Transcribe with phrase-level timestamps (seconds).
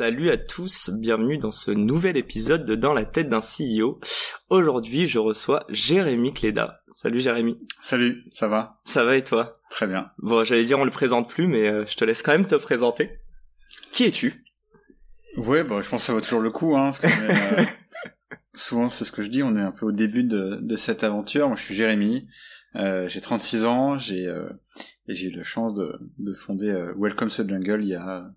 [0.00, 4.00] Salut à tous, bienvenue dans ce nouvel épisode de Dans la tête d'un CEO.
[4.48, 6.80] Aujourd'hui, je reçois Jérémy Cléda.
[6.88, 7.58] Salut Jérémy.
[7.82, 8.80] Salut, ça va?
[8.82, 9.60] Ça va et toi?
[9.68, 10.08] Très bien.
[10.16, 12.54] Bon, j'allais dire on le présente plus, mais euh, je te laisse quand même te
[12.54, 13.10] présenter.
[13.92, 14.42] Qui es-tu?
[15.36, 16.78] Ouais, bah, je pense que ça vaut toujours le coup.
[16.78, 17.64] Hein, parce euh,
[18.54, 21.04] souvent, c'est ce que je dis, on est un peu au début de, de cette
[21.04, 21.48] aventure.
[21.48, 22.26] Moi, je suis Jérémy,
[22.74, 24.48] euh, j'ai 36 ans, j'ai euh,
[25.08, 28.30] et j'ai eu la chance de, de fonder Welcome to the Jungle il y a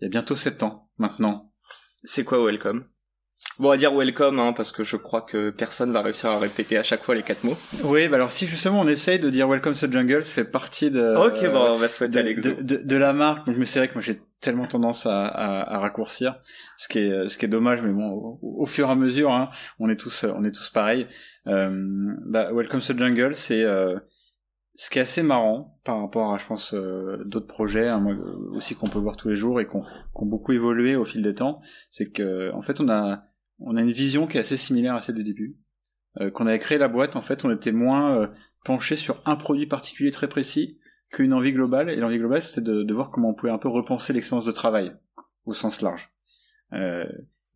[0.00, 1.52] il y a bientôt 7 ans maintenant.
[2.04, 2.84] C'est quoi Welcome?
[3.58, 6.38] Bon, on va dire Welcome, hein, parce que je crois que personne va réussir à
[6.38, 7.56] répéter à chaque fois les quatre mots.
[7.84, 10.44] Oui, bah alors si justement on essaye de dire Welcome to the Jungle, ça fait
[10.44, 13.46] partie de ok, bon, on va se de, à de, de, de la marque.
[13.46, 16.36] Donc, mais c'est vrai que moi j'ai tellement tendance à, à, à, raccourcir,
[16.78, 19.32] ce qui est ce qui est dommage, mais bon, au, au fur et à mesure,
[19.32, 21.08] hein, on est tous on est tous pareils.
[21.48, 23.98] Euh, bah, Welcome to the Jungle, c'est euh,
[24.80, 28.14] ce qui est assez marrant par rapport à, je pense, euh, d'autres projets hein, moi,
[28.52, 29.82] aussi qu'on peut voir tous les jours et qu'on
[30.14, 33.24] ont beaucoup évolué au fil des temps, c'est que en fait on a
[33.58, 35.58] on a une vision qui est assez similaire à celle du début.
[36.20, 38.28] Euh, qu'on avait créé la boîte, en fait, on était moins euh,
[38.64, 40.78] penché sur un produit particulier très précis
[41.10, 41.90] qu'une envie globale.
[41.90, 44.92] Et l'envie globale, c'était de, voir comment on pouvait un peu repenser l'expérience de travail
[45.44, 46.10] au sens large.
[46.72, 47.04] Euh,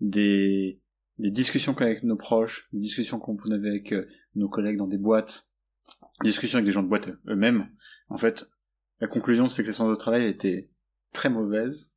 [0.01, 0.81] des,
[1.19, 4.99] des discussions avec nos proches, des discussions qu'on avait avec euh, nos collègues dans des
[4.99, 5.52] boîtes,
[6.23, 7.69] des discussions avec des gens de boîte eux-mêmes.
[8.09, 8.47] En fait,
[9.01, 10.71] la conclusion, c'est que l'expérience de travail était
[11.13, 11.91] très mauvaise,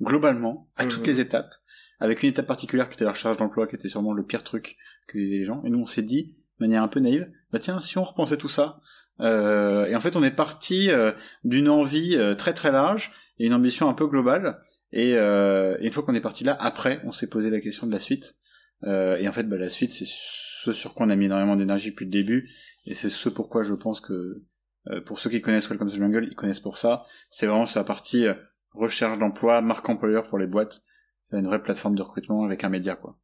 [0.00, 0.88] globalement, à mmh.
[0.88, 1.52] toutes les étapes,
[2.00, 4.76] avec une étape particulière qui était la recherche d'emploi, qui était sûrement le pire truc
[5.08, 5.62] que les gens.
[5.64, 8.36] Et nous, on s'est dit, de manière un peu naïve, bah tiens, si on repensait
[8.36, 8.78] tout ça,
[9.20, 11.12] euh, et en fait, on est parti euh,
[11.44, 14.60] d'une envie euh, très très large et une ambition un peu globale.
[14.92, 17.92] Et, et une fois qu'on est parti là, après, on s'est posé la question de
[17.92, 18.36] la suite.
[18.84, 20.06] et en fait, bah, la suite, c'est
[20.72, 22.50] sur quoi on a mis énormément d'énergie depuis le début,
[22.84, 24.42] et c'est ce pourquoi je pense que
[25.04, 27.04] pour ceux qui connaissent Welcome to Jungle, ils connaissent pour ça.
[27.28, 28.26] C'est vraiment sur la partie
[28.72, 30.82] recherche d'emploi, marque employeur pour les boîtes.
[31.24, 33.18] C'est une vraie plateforme de recrutement avec un média, quoi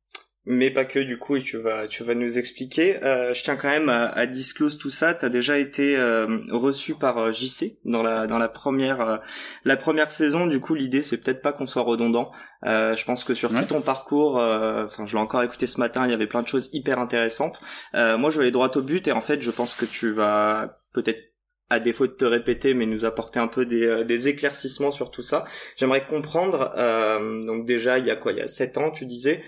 [0.44, 3.02] mais pas que du coup et tu vas tu vas nous expliquer.
[3.04, 5.14] Euh, je tiens quand même à, à disclose tout ça.
[5.14, 9.16] Tu as déjà été euh, reçu par euh, JC dans la dans la première euh,
[9.64, 10.46] la première saison.
[10.46, 12.32] Du coup l'idée c'est peut-être pas qu'on soit redondant.
[12.64, 16.06] Euh, je pense que sur tout ton parcours enfin je l'ai encore écouté ce matin
[16.06, 17.60] il y avait plein de choses hyper intéressantes.
[17.94, 20.76] Moi je vais aller droit au but et en fait je pense que tu vas
[20.92, 21.31] peut-être
[21.72, 25.22] à défaut de te répéter, mais nous apporter un peu des, euh, éclaircissements sur tout
[25.22, 25.46] ça.
[25.76, 28.32] J'aimerais comprendre, euh, donc déjà, il y a quoi?
[28.32, 29.42] Il y a sept ans, tu disais,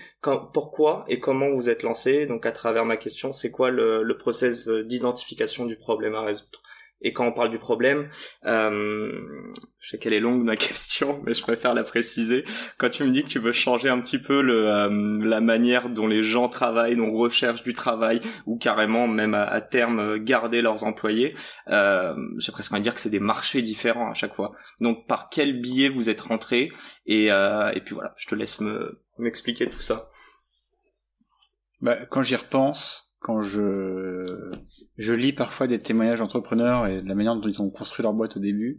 [0.51, 2.25] pourquoi et comment vous êtes lancé?
[2.25, 6.63] Donc à travers ma question, c'est quoi le, le process d'identification du problème à résoudre?
[7.05, 8.09] Et quand on parle du problème,
[8.47, 9.11] euh,
[9.79, 12.43] je sais qu'elle est longue ma question, mais je préfère la préciser.
[12.79, 15.89] Quand tu me dis que tu veux changer un petit peu le, euh, la manière
[15.89, 20.83] dont les gens travaillent, dont recherchent du travail, ou carrément même à, terme garder leurs
[20.83, 21.35] employés,
[21.67, 24.53] euh, j'ai presque envie de dire que c'est des marchés différents à chaque fois.
[24.81, 26.71] Donc par quel biais vous êtes rentré
[27.05, 30.09] et, euh, et puis voilà, je te laisse me m'expliquer tout ça.
[31.81, 34.51] Bah, quand j'y repense, quand je
[34.97, 38.13] je lis parfois des témoignages d'entrepreneurs et de la manière dont ils ont construit leur
[38.13, 38.77] boîte au début,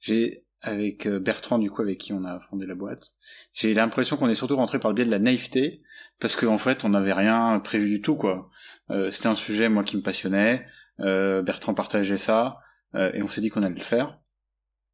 [0.00, 3.10] j'ai avec euh, Bertrand du coup avec qui on a fondé la boîte,
[3.52, 5.82] j'ai l'impression qu'on est surtout rentré par le biais de la naïveté
[6.20, 8.48] parce qu'en en fait on n'avait rien prévu du tout quoi.
[8.88, 10.64] Euh, C'était un sujet moi qui me passionnait,
[11.00, 12.60] euh, Bertrand partageait ça
[12.94, 14.18] euh, et on s'est dit qu'on allait le faire.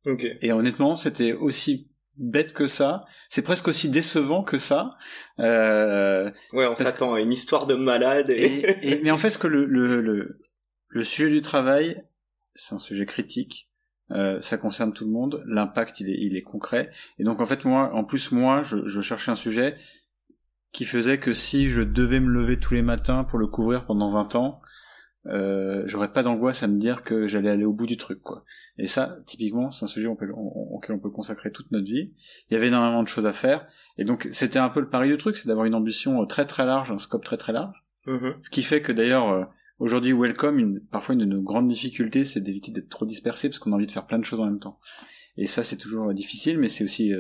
[0.07, 0.39] Okay.
[0.43, 1.89] Et honnêtement c'était aussi
[2.19, 3.05] bête que ça.
[3.31, 4.93] C'est presque aussi décevant que ça.
[5.39, 8.31] Euh, ouais, on s'attend à une histoire de malade.
[8.31, 8.65] Et...
[8.83, 10.41] et, mais en fait, ce que le, le, le,
[10.89, 12.03] le sujet du travail,
[12.55, 13.71] c'est un sujet critique.
[14.11, 15.43] Euh, ça concerne tout le monde.
[15.47, 16.91] L'impact, il est, il est concret.
[17.19, 19.77] Et donc, en fait, moi, en plus, moi, je, je cherchais un sujet
[20.73, 24.11] qui faisait que si je devais me lever tous les matins pour le couvrir pendant
[24.11, 24.61] 20 ans,
[25.29, 28.43] euh, j'aurais pas d'angoisse à me dire que j'allais aller au bout du truc quoi.
[28.79, 32.11] Et ça, typiquement, c'est un sujet auquel on, on, peut consacrer toute notre vie.
[32.49, 33.67] Il y avait énormément de choses à faire,
[33.99, 36.45] et donc c'était un peu le pari du truc, c'est d'avoir une ambition euh, très
[36.45, 37.77] très large, un scope très très large.
[38.07, 38.35] Mm-hmm.
[38.43, 39.45] Ce qui fait que d'ailleurs euh,
[39.79, 43.59] aujourd'hui Welcome, une, parfois une de nos grandes difficultés, c'est d'éviter d'être trop dispersé parce
[43.59, 44.81] qu'on a envie de faire plein de choses en même temps.
[45.37, 47.13] Et ça, c'est toujours difficile, mais c'est aussi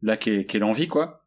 [0.00, 1.25] là qu'est qu l'envie quoi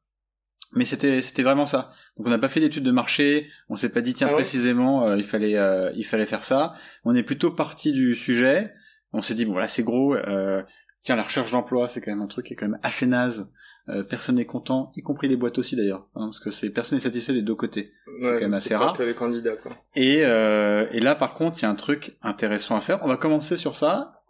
[0.74, 1.90] mais c'était c'était vraiment ça.
[2.18, 5.08] Donc on n'a pas fait d'études de marché, on s'est pas dit tiens ah précisément
[5.08, 6.74] euh, il fallait euh, il fallait faire ça.
[7.06, 8.74] On est plutôt parti du sujet
[9.14, 10.16] On s'est dit bon là c'est gros.
[10.16, 10.62] Euh,
[11.02, 13.50] tiens la recherche d'emploi c'est quand même un truc qui est quand même assez naze.
[13.88, 16.98] Euh, personne n'est content, y compris les boîtes aussi d'ailleurs, hein, parce que c'est personne
[17.00, 17.92] n'est satisfait des deux côtés.
[18.22, 18.96] c'est quand même assez rare.
[18.96, 19.72] Que les candidats quoi.
[19.96, 23.00] Et euh, et là par contre il y a un truc intéressant à faire.
[23.04, 24.22] On va commencer sur ça.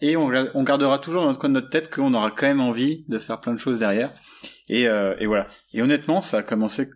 [0.00, 2.60] Et on, on gardera toujours dans notre coin de notre tête qu'on aura quand même
[2.60, 4.12] envie de faire plein de choses derrière.
[4.68, 5.46] Et, euh, et voilà.
[5.72, 6.90] Et honnêtement, ça a commencé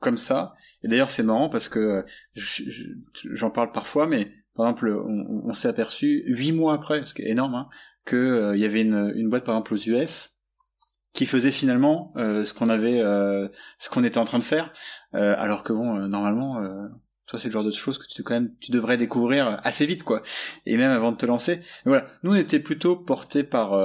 [0.00, 0.54] comme ça.
[0.82, 2.04] Et d'ailleurs, c'est marrant parce que
[2.34, 7.30] j'en parle parfois, mais par exemple, on, s'est aperçu huit mois après, ce qui est
[7.30, 7.68] énorme, hein,
[8.04, 10.36] que euh, y avait une, boîte par exemple aux US
[11.12, 13.48] qui faisait finalement euh, ce qu'on avait, euh,
[13.78, 14.72] ce qu'on était en train de faire,
[15.14, 16.60] euh, alors que bon, normalement,
[17.26, 20.22] toi c'est le genre de choses que tu devrais découvrir assez vite, quoi,
[20.66, 21.56] et même avant de te lancer.
[21.84, 23.78] Mais voilà, nous on était plutôt portés par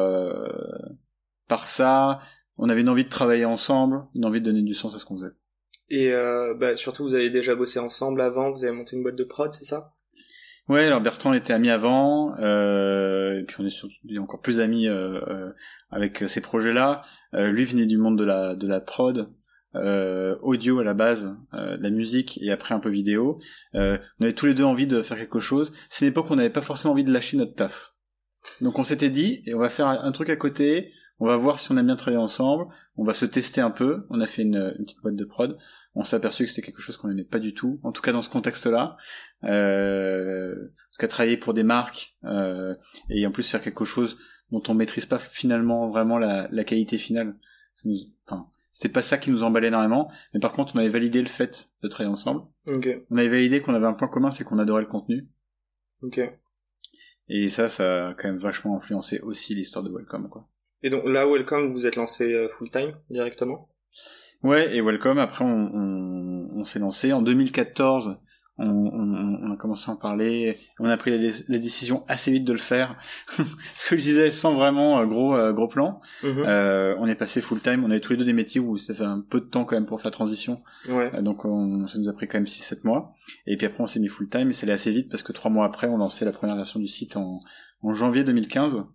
[1.48, 2.20] par ça.
[2.58, 5.06] On avait une envie de travailler ensemble, une envie de donner du sens à ce
[5.06, 5.34] qu'on faisait.
[5.90, 9.16] Et euh, bah, surtout, vous avez déjà bossé ensemble avant, vous avez monté une boîte
[9.16, 9.96] de prod, c'est ça?
[10.68, 15.22] Ouais, alors Bertrand était ami avant, euh, et puis on est, encore plus amis euh,
[15.28, 15.54] euh,
[15.92, 17.04] avec ces projets-là.
[17.36, 19.30] Euh, lui venait du monde de la de la prod,
[19.76, 23.40] audio à la base, la musique et après un peu vidéo.
[23.74, 25.74] on avait tous les deux envie de faire quelque chose.
[25.90, 27.94] C'est une époque où on n'avait pas forcément envie de lâcher notre taf.
[28.62, 31.60] Donc on s'était dit, et on va faire un truc à côté, on va voir
[31.60, 32.66] si on a bien travaillé ensemble,
[32.98, 35.58] on va se tester un peu, on a fait une, petite boîte de prod,
[35.94, 38.12] on s'est aperçu que c'était quelque chose qu'on n'aimait pas du tout, en tout cas
[38.12, 38.98] dans ce contexte-là,
[39.44, 40.54] euh,
[40.90, 42.76] parce qu'à travailler pour des marques, euh,
[43.10, 44.18] et en plus faire quelque chose
[44.52, 47.38] dont on maîtrise pas finalement vraiment la, qualité finale,
[48.28, 51.30] enfin, c'était pas ça qui nous emballait énormément, mais par contre on avait validé le
[51.30, 52.42] fait de travailler ensemble,
[53.10, 55.30] on avait validé qu'on avait un point commun, c'est qu'on adorait le contenu,
[57.28, 60.48] et ça, ça a quand même vachement influencé aussi l'histoire de Welcome, quoi.
[60.86, 63.70] Et donc là, Welcome, vous êtes lancé euh, full time directement?
[64.44, 68.20] Ouais, et Welcome, après on, on, on s'est lancé en 2014.
[68.60, 71.10] On, on, a commencé à en parler, on a pris
[71.48, 73.00] la, décision assez vite de le faire.
[73.76, 76.00] Ce que je disais, sans vraiment euh, gros euh, gros plan.
[76.24, 76.44] Mhm.
[76.46, 77.84] euh, on est passé full time.
[77.84, 79.76] On avait tous les deux des métiers où ça fait un peu de temps quand
[79.76, 80.62] même pour faire la transition.
[80.88, 81.20] Ouais.
[81.24, 83.12] donc on, ça nous a pris quand même 6-7 mois.
[83.48, 85.34] Et puis après on s'est mis full time et c'est allé assez vite parce que
[85.34, 87.40] trois mois après on lançait la première version du site en,
[87.82, 88.86] en janvier 2015.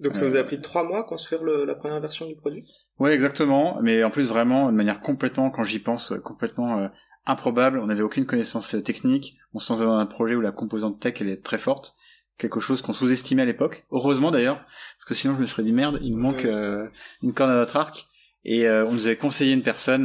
[0.00, 2.66] Donc ça vous a pris trois mois construire le, la première version du produit?
[2.98, 3.80] Ouais, exactement.
[3.82, 6.88] Mais en plus vraiment de manière complètement, quand j'y pense, complètement euh,
[7.26, 7.78] improbable.
[7.78, 9.36] On n'avait aucune connaissance euh, technique.
[9.52, 11.94] On se lançait dans un projet où la composante tech elle est très forte.
[12.38, 13.84] Quelque chose qu'on sous-estimait à l'époque.
[13.90, 14.64] Heureusement d'ailleurs,
[14.96, 16.88] parce que sinon je me serais dit merde, il nous manque euh,
[17.22, 18.06] une corde à notre arc.
[18.42, 20.04] Et on nous avait conseillé une personne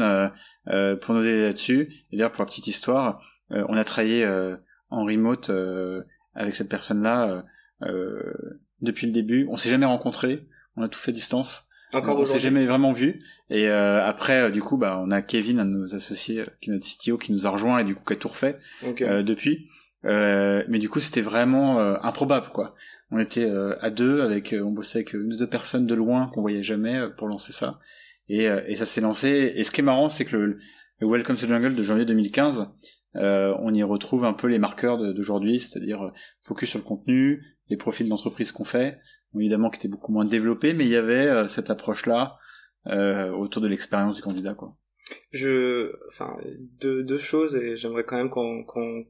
[0.65, 1.89] pour nous aider là-dessus.
[2.11, 4.27] Et d'ailleurs pour la petite histoire, on a travaillé
[4.89, 5.49] en remote
[6.33, 7.45] avec cette personne-là
[8.81, 9.47] depuis le début.
[9.49, 10.45] On s'est jamais rencontrés,
[10.75, 11.65] on a tout fait distance.
[11.93, 13.23] Encore on s'est jamais vraiment vu.
[13.49, 16.45] Et euh, après, euh, du coup, bah, on a Kevin, un de nos associés, euh,
[16.59, 18.59] qui est notre CTO, qui nous a rejoint et du coup qui a tout refait
[18.83, 19.67] depuis.
[20.03, 22.75] mais du coup, c'était vraiment improbable, quoi.
[23.11, 23.49] On était
[23.79, 27.27] à deux, avec, on bossait avec une deux personnes de loin qu'on voyait jamais pour
[27.27, 27.79] lancer ça.
[28.27, 29.53] Et, et ça s'est lancé.
[29.55, 30.59] Et ce qui est marrant, c'est que le,
[31.01, 32.67] Welcome to Jungle de janvier 2015,
[33.15, 36.11] on y retrouve un peu les marqueurs d'aujourd'hui, c'est-à-dire
[36.43, 38.99] focus sur le contenu, les profils d'entreprise qu'on fait,
[39.35, 42.37] évidemment qui étaient beaucoup moins développés, mais il y avait euh, cette approche-là
[42.87, 44.75] euh, autour de l'expérience du candidat, quoi.
[45.31, 46.35] Je, enfin,
[46.81, 49.05] deux, deux choses et j'aimerais quand même qu'on, qu'on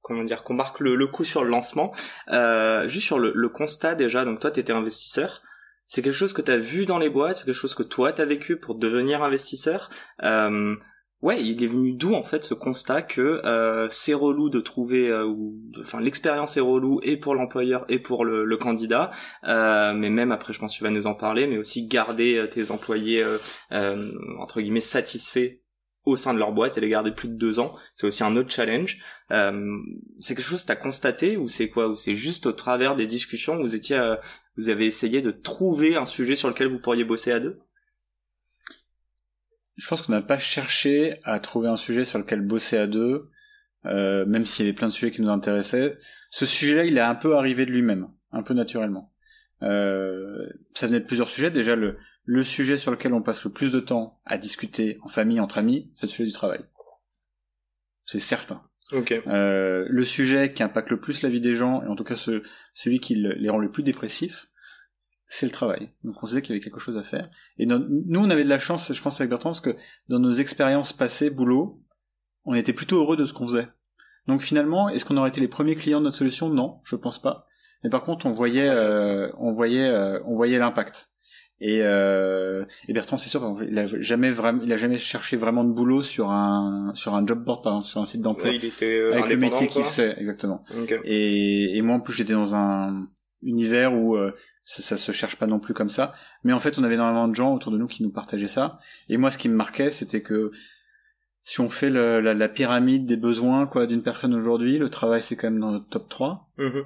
[0.00, 1.92] comment dire, qu'on marque le, le, coup sur le lancement.
[2.28, 5.42] Euh, juste sur le, le, constat déjà, donc toi tu étais investisseur.
[5.86, 8.12] C'est quelque chose que tu as vu dans les boîtes, c'est quelque chose que toi
[8.12, 9.90] tu as vécu pour devenir investisseur.
[10.22, 10.76] Euh,
[11.24, 15.08] ouais, il est venu d'où en fait ce constat que euh, c'est relou de trouver,
[15.10, 15.34] euh,
[15.80, 19.10] enfin l'expérience est relou et pour l'employeur et pour le, le candidat,
[19.44, 22.36] euh, mais même après je pense que tu vas nous en parler, mais aussi garder
[22.36, 23.24] euh, tes employés
[23.72, 25.60] euh, entre guillemets satisfaits
[26.04, 28.36] au sein de leur boîte et les garder plus de deux ans, c'est aussi un
[28.36, 29.02] autre challenge.
[29.30, 31.88] c'est quelque chose que tu as constaté ou c'est quoi?
[31.88, 33.98] Ou c'est juste au travers des discussions vous étiez,
[34.58, 37.63] vous avez essayé de trouver un sujet sur lequel vous pourriez bosser à deux?
[39.76, 43.30] Je pense qu'on n'a pas cherché à trouver un sujet sur lequel bosser à deux,
[43.86, 45.98] euh, même s'il y avait plein de sujets qui nous intéressaient.
[46.30, 49.12] Ce sujet-là, il est un peu arrivé de lui-même, un peu naturellement.
[49.62, 51.50] Euh, ça venait de plusieurs sujets.
[51.50, 55.08] Déjà, le, le sujet sur lequel on passe le plus de temps à discuter en
[55.08, 56.64] famille, entre amis, c'est le sujet du travail.
[58.04, 58.62] C'est certain.
[58.92, 59.22] Okay.
[59.26, 62.16] Euh, le sujet qui impacte le plus la vie des gens, et en tout cas
[62.16, 62.42] ce,
[62.74, 64.48] celui qui les rend le plus dépressifs,
[65.26, 65.90] c'est le travail.
[66.04, 67.30] Donc on se disait qu'il y avait quelque chose à faire.
[67.58, 69.76] Et nous, on avait de la chance, je pense avec Bertrand, parce que
[70.08, 71.80] dans nos expériences passées, boulot,
[72.44, 73.68] on était plutôt heureux de ce qu'on faisait.
[74.26, 76.48] Donc finalement, est-ce qu'on aurait été les premiers clients de notre solution?
[76.48, 77.46] Non, je pense pas.
[77.82, 81.10] Mais par contre, on voyait, euh, on voyait, euh, on voyait l'impact.
[81.60, 85.64] Et, euh, et Bertrand, c'est sûr, il a jamais vraiment, il a jamais cherché vraiment
[85.64, 88.50] de boulot sur un sur un job board, par exemple, sur un site d'emploi.
[88.50, 90.62] il était avec le métier qu'il faisait, exactement.
[91.04, 93.08] Et, et moi, en plus, j'étais dans un
[93.44, 94.32] univers où euh,
[94.64, 96.12] ça, ça, se cherche pas non plus comme ça.
[96.42, 98.78] Mais en fait, on avait énormément de gens autour de nous qui nous partageaient ça.
[99.08, 100.50] Et moi, ce qui me marquait, c'était que
[101.44, 105.22] si on fait le, la, la, pyramide des besoins quoi d'une personne aujourd'hui, le travail
[105.22, 106.50] c'est quand même dans notre top 3.
[106.58, 106.84] Mm-hmm.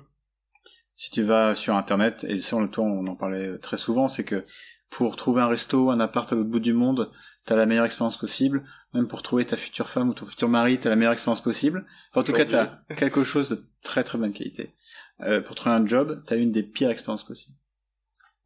[0.96, 4.44] Si tu vas sur internet, et ça on, on en parlait très souvent, c'est que
[4.90, 7.10] pour trouver un resto, un appart à l'autre bout du monde,
[7.44, 8.64] t'as la meilleure expérience possible.
[8.94, 11.86] Même pour trouver ta future femme ou ton futur mari, t'as la meilleure expérience possible.
[12.14, 14.74] en tout cas, t'as quelque chose de très très bonne qualité.
[15.22, 17.56] Euh, pour trouver un job, t'as une des pires expériences possibles.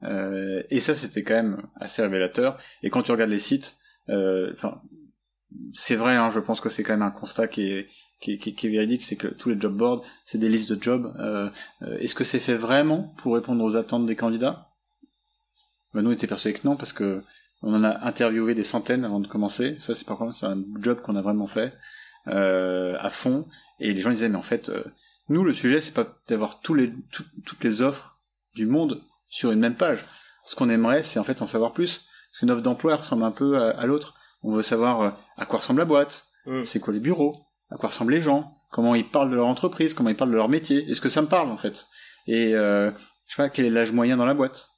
[0.03, 2.59] Euh, et ça, c'était quand même assez révélateur.
[2.83, 3.77] Et quand tu regardes les sites,
[4.09, 4.81] euh, enfin,
[5.75, 7.89] c'est vrai, hein, je pense que c'est quand même un constat qui est,
[8.21, 10.83] qui, qui, qui est véridique, c'est que tous les job boards, c'est des listes de
[10.83, 11.15] jobs.
[11.19, 11.51] Euh,
[11.83, 14.69] euh, Est-ce que c'est fait vraiment pour répondre aux attentes des candidats?
[15.93, 17.23] Ben, Nous, on était persuadés que non, parce que
[17.63, 19.77] on en a interviewé des centaines avant de commencer.
[19.79, 21.75] Ça, c'est par contre, c'est un job qu'on a vraiment fait
[22.27, 23.47] euh, à fond.
[23.79, 24.73] Et les gens disaient, mais en fait,
[25.33, 28.19] nous, le sujet, c'est pas d'avoir tous les, toutes les offres
[28.55, 30.05] du monde sur une même page.
[30.47, 32.05] Ce qu'on aimerait, c'est en fait en savoir plus.
[32.31, 34.15] Parce qu'une offre d'emploi ressemble un peu à l'autre.
[34.43, 36.65] On veut savoir euh, à quoi ressemble la boîte, mm.
[36.65, 37.35] c'est quoi les bureaux,
[37.71, 40.37] à quoi ressemblent les gens, comment ils parlent de leur entreprise, comment ils parlent de
[40.37, 41.87] leur métier, est-ce que ça me parle en fait?
[42.27, 42.91] Et euh,
[43.27, 44.71] je sais pas, quel est l'âge moyen dans la boîte?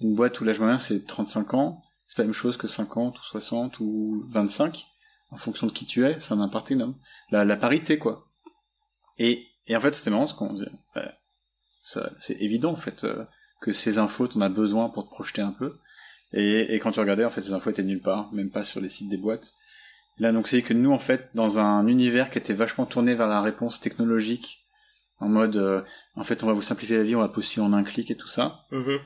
[0.00, 3.18] Une boîte où l'âge moyen c'est 35 ans, c'est pas la même chose que 50
[3.18, 4.84] ou 60 ou 25,
[5.30, 6.94] en fonction de qui tu es, c'est un énorme.
[7.30, 8.26] La, la parité quoi.
[9.18, 10.70] Et, et en fait c'était marrant ce qu'on disait.
[12.20, 13.24] c'est évident en fait euh,
[13.62, 15.78] que ces infos t'en as besoin pour te projeter un peu.
[16.34, 18.80] Et, et, quand tu regardais, en fait, ces infos étaient nulle part, même pas sur
[18.80, 19.52] les sites des boîtes.
[20.18, 23.28] là, donc, c'est que nous, en fait, dans un univers qui était vachement tourné vers
[23.28, 24.66] la réponse technologique,
[25.20, 25.82] en mode, euh,
[26.16, 28.16] en fait, on va vous simplifier la vie, on va postuler en un clic et
[28.16, 28.98] tout ça, mm-hmm.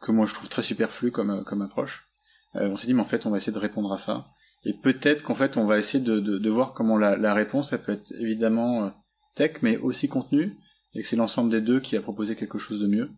[0.00, 2.08] que moi, je trouve très superflu comme, euh, comme approche.
[2.56, 4.26] Euh, on s'est dit, mais en fait, on va essayer de répondre à ça.
[4.64, 7.70] Et peut-être qu'en fait, on va essayer de, de, de voir comment la, la, réponse,
[7.70, 8.92] ça peut être évidemment
[9.34, 10.56] tech, mais aussi contenu,
[10.94, 13.10] et que c'est l'ensemble des deux qui a proposé quelque chose de mieux.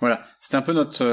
[0.00, 1.04] Voilà, c'était un peu notre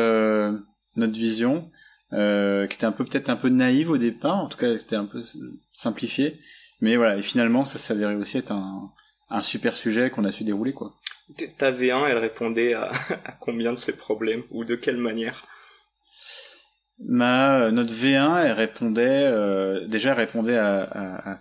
[0.95, 1.71] notre vision,
[2.13, 4.95] euh, qui était un peu peut-être un peu naïve au départ, en tout cas c'était
[4.95, 5.23] un peu
[5.71, 6.39] simplifié,
[6.81, 8.91] mais voilà, et finalement ça s'avérait aussi être un,
[9.29, 10.93] un super sujet qu'on a su dérouler quoi.
[11.57, 12.91] Ta V1, elle répondait à,
[13.25, 15.47] à combien de ces problèmes ou de quelle manière?
[17.05, 21.39] Ma notre V1, elle répondait euh, déjà elle répondait à,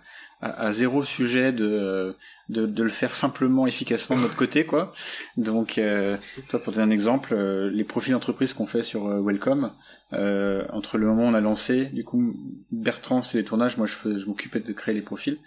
[0.73, 2.15] zéro sujet de,
[2.49, 4.93] de, de le faire simplement, efficacement de notre côté, quoi.
[5.37, 6.17] Donc, euh,
[6.49, 9.71] toi, pour donner un exemple, euh, les profils d'entreprise qu'on fait sur euh, Welcome,
[10.11, 12.35] euh, entre le moment où on a lancé, du coup,
[12.71, 15.37] Bertrand, c'est les tournages, moi, je, je m'occupais de créer les profils.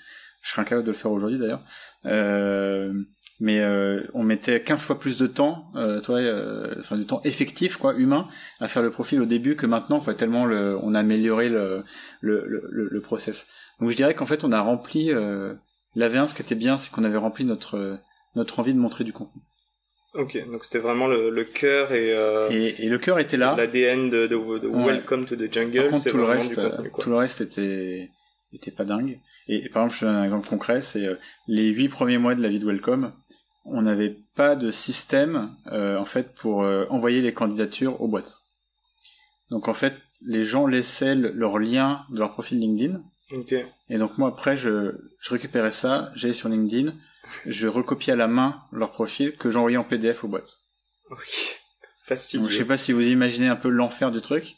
[0.46, 1.62] Je serais incapable de le faire aujourd'hui, d'ailleurs.
[2.04, 2.92] Euh,
[3.40, 7.20] mais euh, on mettait 15 fois plus de temps, euh, toi, euh, enfin du temps
[7.24, 8.28] effectif, quoi, humain,
[8.60, 11.82] à faire le profil au début que maintenant, quoi, tellement le, on a amélioré le,
[12.20, 13.48] le, le, le process.
[13.80, 15.52] Donc je dirais qu'en fait, on a rempli euh,
[15.96, 16.28] la V1.
[16.28, 17.98] Ce qui était bien, c'est qu'on avait rempli notre
[18.36, 19.42] notre envie de montrer du contenu.
[20.14, 23.56] Ok, donc c'était vraiment le, le cœur et, euh, et, et le cœur était là.
[23.56, 25.90] L'ADN de, de, de Welcome to the Jungle.
[25.96, 28.10] c'est tout le reste, contenu, tout le reste était
[28.52, 29.20] était pas dingue.
[29.48, 32.34] Et, par exemple, je te donne un exemple concret, c'est euh, les huit premiers mois
[32.34, 33.12] de la vie de Welcome,
[33.64, 38.42] on n'avait pas de système euh, en fait pour euh, envoyer les candidatures aux boîtes.
[39.50, 43.02] Donc en fait, les gens laissaient leur lien de leur profil LinkedIn.
[43.88, 46.92] Et donc moi après, je, je récupérais ça, j'allais sur LinkedIn,
[47.46, 50.60] je recopiais à la main leur profil que j'envoyais en PDF aux boîtes.
[51.10, 51.60] Ok.
[52.04, 52.48] Fastidieux.
[52.48, 54.54] je sais pas si vous imaginez un peu l'enfer du truc.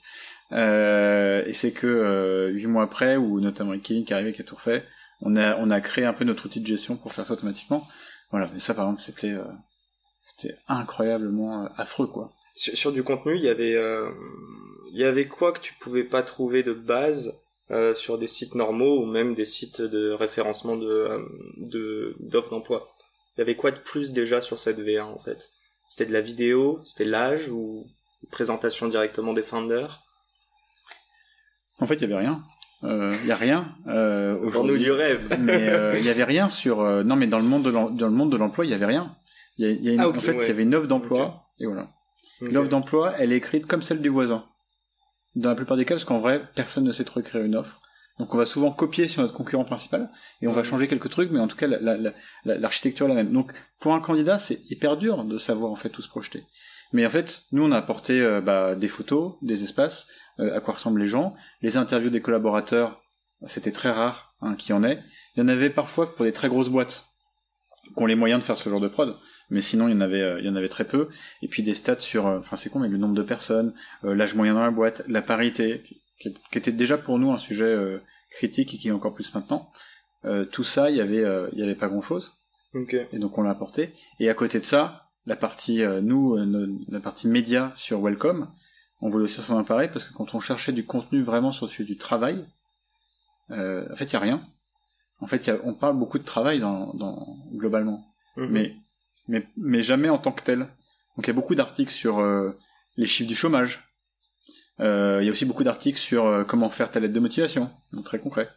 [0.52, 4.40] Euh, et c'est que euh, huit mois après, ou notamment avec Kevin qui arrivait qui
[4.40, 4.84] a tout refait,
[5.20, 7.86] on a on a créé un peu notre outil de gestion pour faire ça automatiquement.
[8.30, 9.44] Voilà, mais ça par exemple c'était euh,
[10.22, 12.32] c'était incroyablement euh, affreux quoi.
[12.54, 13.76] Sur, sur, du contenu, il y avait
[14.92, 17.40] il y avait quoi que tu pouvais pas trouver de base
[17.94, 21.24] sur des sites normaux ou même des sites de référencement de
[21.58, 22.88] de d'offres d'emploi?
[23.36, 25.50] Il y avait quoi de plus déjà sur cette V1 en fait?
[25.86, 27.86] C'était de la vidéo, c'était l'âge ou
[28.30, 30.02] présentation directement des founders
[31.80, 32.42] en fait, il y avait rien.
[32.82, 34.78] Il euh, y a rien euh, aujourd'hui.
[34.78, 35.36] nous du rêve.
[35.40, 36.80] mais euh, il y avait rien sur.
[36.80, 38.86] Euh, non, mais dans le monde de dans le monde de l'emploi, il y avait
[38.86, 39.16] rien.
[39.56, 40.00] Il y a, y a une...
[40.00, 41.88] Ah, en fait, il y avait une offre d'emploi et voilà.
[42.40, 44.44] L'offre d'emploi, elle est écrite comme celle du voisin.
[45.34, 47.80] Dans la plupart des cas, parce qu'en vrai, personne ne sait trop écrire une offre.
[48.18, 50.10] Donc on va souvent copier sur notre concurrent principal
[50.42, 51.68] et on va changer quelques trucs, mais en tout cas
[52.44, 53.32] l'architecture la, la, est la même.
[53.32, 56.44] Donc pour un candidat, c'est hyper dur de savoir en fait où se projeter.
[56.92, 60.06] Mais en fait, nous on a apporté euh, bah, des photos, des espaces,
[60.40, 63.02] euh, à quoi ressemblent les gens, les interviews des collaborateurs,
[63.46, 65.00] c'était très rare hein, qu'il y en ait.
[65.36, 67.04] Il y en avait parfois pour des très grosses boîtes
[67.84, 69.16] qui ont les moyens de faire ce genre de prod,
[69.50, 71.08] mais sinon il y en avait, euh, il y en avait très peu.
[71.42, 74.54] Et puis des stats sur, enfin c'est con, mais le nombre de personnes, l'âge moyen
[74.54, 75.82] dans la boîte, la parité,
[76.18, 77.76] qui, était déjà pour nous un sujet
[78.30, 79.70] critique et qui est encore plus maintenant.
[80.50, 82.32] tout ça, il y avait, il y avait pas grand chose.
[82.74, 83.92] Et donc on l'a apporté.
[84.20, 86.36] Et à côté de ça, la partie nous
[86.88, 88.50] la partie média sur Welcome
[89.00, 91.70] on voulait aussi s'en emparer parce que quand on cherchait du contenu vraiment sur le
[91.70, 92.44] sujet du travail
[93.50, 94.42] en fait il y a rien.
[95.20, 98.04] En fait on parle beaucoup de travail dans, dans globalement.
[98.36, 98.48] Mhm.
[98.50, 98.76] mais
[99.28, 100.60] mais mais jamais en tant que tel.
[100.60, 102.22] Donc il y a beaucoup d'articles sur
[102.96, 103.88] les chiffres du chômage.
[104.80, 107.70] Euh, il y a aussi beaucoup d'articles sur euh, comment faire ta lettre de motivation,
[107.92, 108.48] donc très concret.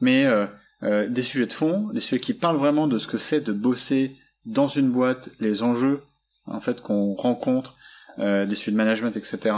[0.00, 3.40] Mais euh, des sujets de fond, des sujets qui parlent vraiment de ce que c'est
[3.40, 6.02] de bosser dans une boîte, les enjeux
[6.50, 7.76] en fait qu'on rencontre,
[8.18, 9.54] des sujets de management, etc.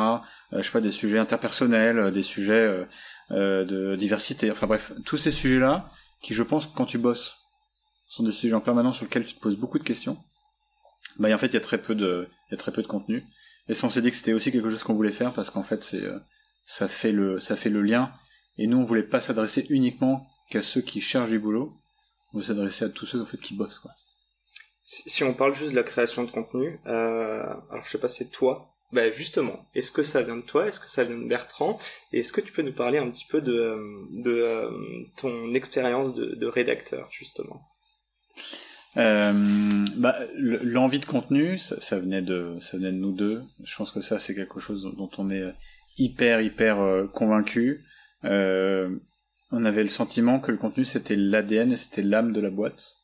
[0.52, 2.86] je sais pas, des sujets interpersonnels, des sujets
[3.30, 5.88] de diversité, enfin bref, tous ces sujets-là,
[6.22, 7.36] qui je pense quand tu bosses,
[8.08, 10.18] sont des sujets en permanence sur lesquels tu te poses beaucoup de questions.
[11.18, 12.86] Bah en fait il y a très peu de, il y a très peu de
[12.86, 13.24] contenu.
[13.70, 15.84] Et on s'est dit que c'était aussi quelque chose qu'on voulait faire parce qu'en fait,
[15.84, 16.18] c'est, euh,
[16.64, 18.10] ça fait le, ça fait le lien.
[18.58, 21.76] Et nous, on voulait pas s'adresser uniquement qu'à ceux qui cherchent du boulot.
[22.32, 23.92] On veut s'adresser à tous ceux, en fait, qui bossent, quoi.
[24.92, 28.30] Si, on parle juste de la création de contenu, euh, alors je sais pas, c'est
[28.30, 28.74] toi.
[28.92, 30.66] Bah justement, est-ce que ça vient de toi?
[30.66, 31.78] Est-ce que ça vient de Bertrand?
[32.12, 33.78] Est-ce que tu peux nous parler un petit peu de,
[34.10, 34.68] de euh,
[35.16, 37.62] ton expérience de, rédacteur, justement?
[38.96, 39.32] Euh,
[39.96, 43.44] bah, l'envie de contenu, ça, venait de, ça venait de nous deux.
[43.62, 45.54] Je pense que ça, c'est quelque chose dont on est
[45.98, 47.84] hyper, hyper euh, convaincu.
[48.24, 48.90] Euh,
[49.52, 52.99] on avait le sentiment que le contenu, c'était l'ADN et c'était l'âme de la boîte.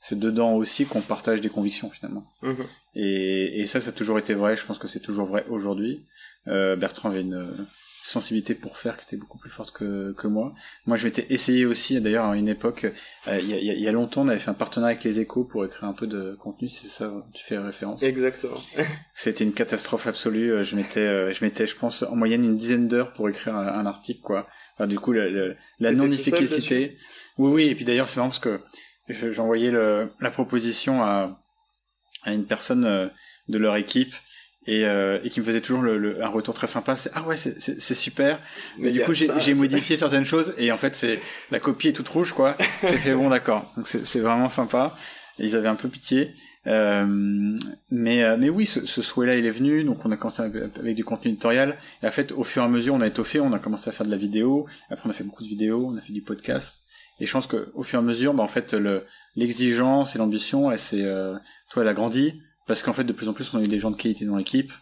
[0.00, 2.24] C'est dedans aussi qu'on partage des convictions finalement.
[2.42, 2.64] Mhm.
[2.94, 4.56] Et, et, ça, ça a toujours été vrai.
[4.56, 6.04] Je pense que c'est toujours vrai aujourd'hui.
[6.48, 7.66] Euh, Bertrand avait une,
[8.10, 10.52] sensibilité pour faire qui était beaucoup plus forte que, que moi.
[10.86, 12.86] Moi, je m'étais essayé aussi, d'ailleurs, à une époque,
[13.28, 15.44] euh, il y, a, y, a, longtemps, on avait fait un partenariat avec les échos
[15.44, 18.02] pour écrire un peu de contenu, c'est ça, tu fais référence.
[18.02, 18.56] Exactement.
[19.14, 20.52] C'était une catastrophe absolue.
[20.52, 23.54] Euh, je m'étais, euh, je m'étais, je pense, en moyenne une dizaine d'heures pour écrire
[23.54, 24.48] un, article, quoi.
[24.74, 26.96] Enfin, du coup, la, la, non-efficacité.
[27.38, 28.60] Oui, oui, et puis d'ailleurs, c'est marrant parce que
[29.10, 31.40] j'envoyais la proposition à,
[32.24, 33.10] à une personne
[33.48, 34.14] de leur équipe
[34.66, 36.96] et, euh, et qui me faisait toujours le, un retour très sympa.
[36.96, 38.40] C'est ah ouais c'est super.
[38.78, 41.20] Mais, du coup j'ai modifié certaines choses et en fait c'est
[41.50, 42.56] la copie est toute rouge quoi.
[42.82, 43.72] J'ai fait bon d'accord.
[43.76, 44.96] Donc c'est vraiment sympa.
[45.38, 46.32] Et ils avaient un peu pitié.
[46.66, 47.56] Euh,
[47.90, 49.82] mais euh, mais oui ce, ce souhait là il est venu.
[49.84, 52.68] Donc on a commencé avec, du contenu éditorial et en fait au fur et à
[52.68, 53.40] mesure on a étoffé.
[53.40, 54.66] On a commencé à faire de la vidéo.
[54.90, 55.88] Après on a fait beaucoup de vidéos.
[55.90, 56.82] On a fait du podcast
[57.20, 58.74] et je pense que au fur et à mesure bah en fait
[59.36, 61.36] l'exigence et l'ambition elle c'est euh,
[61.70, 63.78] toi elle a grandi parce qu'en fait de plus en plus on a eu des
[63.78, 64.72] gens de qualité dans l'équipe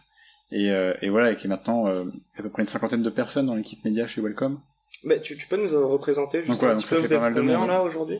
[0.51, 2.05] et, euh, et voilà et qui est maintenant euh,
[2.37, 4.59] à peu près une cinquantaine de personnes dans l'équipe média chez Welcome.
[5.03, 7.83] Bah, tu, tu peux nous représenter juste donc, un petit peu, vous êtes combien là
[7.83, 8.19] aujourd'hui?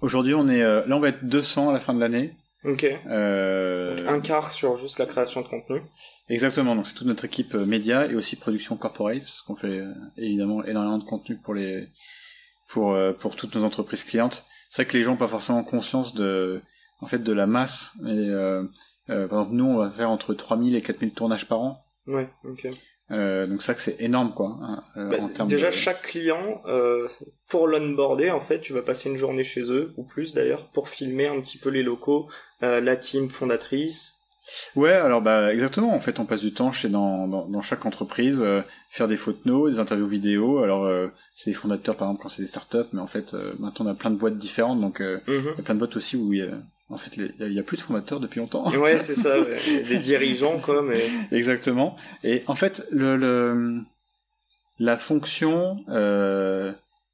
[0.00, 2.34] Aujourd'hui on est là on va être 200 à la fin de l'année.
[2.64, 2.84] Ok.
[3.06, 4.08] Euh...
[4.08, 5.82] un quart sur juste la création de contenu.
[6.28, 9.82] Exactement, donc c'est toute notre équipe média et aussi production corporate, parce qu'on fait
[10.16, 11.86] évidemment énormément de contenu pour les
[12.68, 14.44] pour pour toutes nos entreprises clientes.
[14.68, 16.60] C'est vrai que les gens n'ont pas forcément conscience de
[17.00, 18.30] en fait de la masse et
[19.08, 21.84] euh, par exemple, nous, on va faire entre 3000 et 4000 tournages par an.
[22.06, 22.68] Ouais, ok.
[23.12, 24.58] Euh, donc ça que c'est énorme quoi.
[24.62, 27.06] Hein, euh, bah, en déjà chaque client euh,
[27.46, 30.88] pour l'onboarder en fait tu vas passer une journée chez eux ou plus d'ailleurs pour
[30.88, 32.28] filmer un petit peu les locaux,
[32.64, 34.15] euh, la team fondatrice.
[34.76, 37.84] Ouais alors bah exactement en fait on passe du temps chez dans, dans, dans chaque
[37.84, 38.44] entreprise
[38.90, 40.88] faire des photos, des interviews vidéo alors
[41.34, 43.94] c'est les fondateurs par exemple quand c'est des startups mais en fait maintenant on a
[43.94, 45.20] plein de boîtes différentes donc mhm.
[45.26, 47.58] il y a plein de boîtes aussi où il y a en fait, il y,
[47.58, 48.70] a plus de fondateurs depuis longtemps.
[48.70, 49.40] Ouais, c'est ça,
[49.88, 51.04] des dirigeants quoi, mais.
[51.32, 51.96] Exactement.
[52.22, 53.80] Et en fait, le, le
[54.78, 56.72] la fonction euh,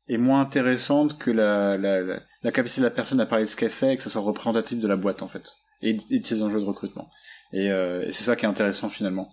[0.08, 2.02] est moins intéressante que la, la,
[2.42, 4.20] la, capacité de la personne à parler de ce qu'elle fait et que ça soit
[4.20, 7.10] représentatif de la boîte en fait et, de ses enjeux de recrutement.
[7.52, 9.32] Et, euh, et c'est ça qui est intéressant finalement.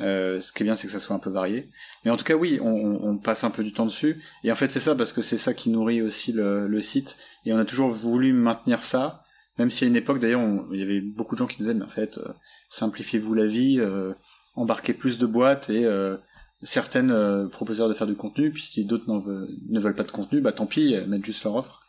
[0.00, 1.68] Euh, ce qui est bien, c'est que ça soit un peu varié.
[2.04, 4.22] Mais en tout cas, oui, on, on, passe un peu du temps dessus.
[4.44, 7.18] Et en fait, c'est ça parce que c'est ça qui nourrit aussi le, le, site.
[7.44, 9.24] Et on a toujours voulu maintenir ça
[9.60, 10.40] même si à une époque, d'ailleurs,
[10.72, 12.32] il y avait beaucoup de gens qui nous disaient, mais en fait, euh,
[12.70, 14.14] simplifiez-vous la vie, euh,
[14.54, 16.16] embarquez plus de boîtes et euh,
[16.62, 20.40] certaines euh, proposeurs de faire du contenu, puis si d'autres ne veulent pas de contenu,
[20.40, 21.79] bah tant pis, mettre juste leur offre.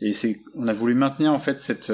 [0.00, 1.92] Et c'est, on a voulu maintenir en fait cette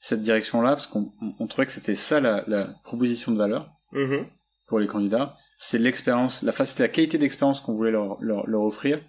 [0.00, 4.24] cette direction-là parce qu'on on trouvait que c'était ça la, la, proposition de valeur mm-hmm.
[4.66, 5.34] pour les candidats.
[5.58, 9.00] C'est l'expérience, la facilité, la qualité d'expérience qu'on voulait leur, leur, leur offrir.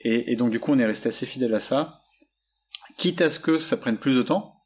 [0.00, 2.00] Et, et donc du coup, on est resté assez fidèle à ça,
[2.98, 4.56] quitte à ce que ça prenne plus de temps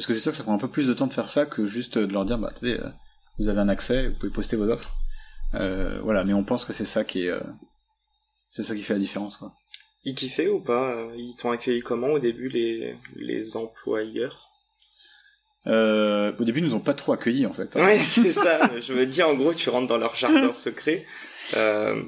[0.00, 1.44] parce que c'est sûr que ça prend un peu plus de temps de faire ça
[1.44, 2.88] que juste de leur dire, bah, attendez, euh,
[3.38, 4.94] vous avez un accès, vous pouvez poster vos offres.
[5.52, 7.42] Euh, voilà, mais on pense que c'est ça qui est, euh,
[8.50, 9.52] c'est ça qui fait la différence, quoi.
[10.04, 11.08] Ils kiffaient ou pas?
[11.16, 14.50] Ils t'ont accueilli comment au début les les employeurs?
[15.66, 17.76] Euh, au début, ils nous ont pas trop accueillis en fait.
[17.76, 17.84] Hein.
[17.84, 18.70] Ouais, c'est ça.
[18.80, 21.04] Je veux dire, en gros, tu rentres dans leur jardin secret.
[21.56, 22.02] Euh,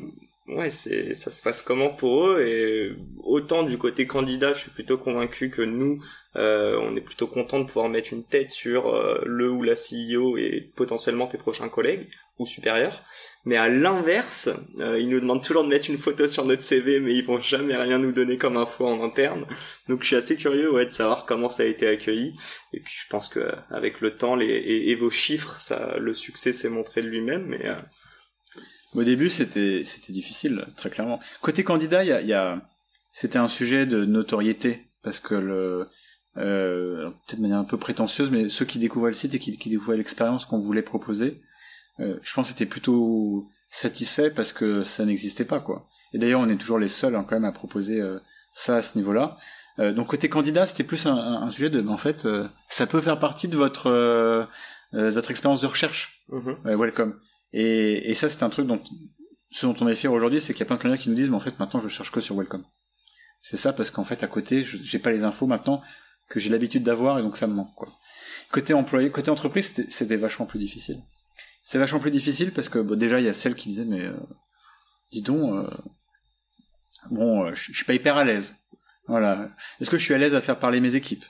[0.48, 2.40] ouais, c'est ça se passe comment pour eux?
[2.42, 6.02] Et autant du côté candidat, je suis plutôt convaincu que nous,
[6.36, 9.74] euh, on est plutôt content de pouvoir mettre une tête sur euh, le ou la
[9.74, 12.08] CEO et potentiellement tes prochains collègues
[12.42, 13.04] ou supérieurs.
[13.44, 17.00] Mais à l'inverse, euh, ils nous demandent toujours de mettre une photo sur notre CV,
[17.00, 19.46] mais ils vont jamais rien nous donner comme info en interne.
[19.88, 22.34] Donc je suis assez curieux ouais de savoir comment ça a été accueilli.
[22.72, 26.68] Et puis je pense que avec le temps et, vos chiffres, ça, le succès s'est
[26.68, 27.74] montré de lui-même, mais euh,
[28.94, 31.18] au début, c'était c'était difficile, très clairement.
[31.40, 32.62] Côté candidat, il y a, a
[33.10, 35.88] c'était un sujet de notoriété parce que le
[36.38, 39.58] euh, peut-être de manière un peu prétentieuse, mais ceux qui découvraient le site et qui,
[39.58, 41.42] qui découvraient l'expérience qu'on voulait proposer,
[42.00, 45.88] euh, je pense c'était plutôt satisfait parce que ça n'existait pas quoi.
[46.12, 48.18] Et d'ailleurs, on est toujours les seuls hein, quand même à proposer euh,
[48.54, 49.36] ça à ce niveau-là.
[49.78, 53.00] Euh, donc côté candidat, c'était plus un, un, sujet de, en fait, euh, ça peut
[53.00, 54.44] faire partie de votre euh,
[54.92, 56.22] votre expérience de recherche.
[56.28, 56.76] Mm-hmm.
[56.76, 57.18] welcome.
[57.54, 58.80] Et, et ça, c'est un truc dont,
[59.50, 61.14] ce dont on est fier aujourd'hui, c'est qu'il y a plein de candidats qui nous
[61.14, 62.64] disent, mais en fait, maintenant, je cherche que sur Welcome.
[63.40, 65.82] C'est ça parce qu'en fait, à côté, j'ai pas les infos maintenant
[66.28, 67.88] que j'ai l'habitude d'avoir et donc ça me manque, quoi.
[68.50, 71.02] Côté employé, côté entreprise, c'était vachement plus difficile.
[71.64, 74.04] C'est vachement plus difficile parce que bon, déjà, il y a celle qui disait, mais
[74.04, 74.12] euh,
[75.12, 75.70] dis donc, euh,
[77.10, 78.54] bon, euh, je suis pas hyper à l'aise.
[79.08, 79.48] Voilà.
[79.80, 81.24] Est-ce que je suis à l'aise à faire parler mes équipes?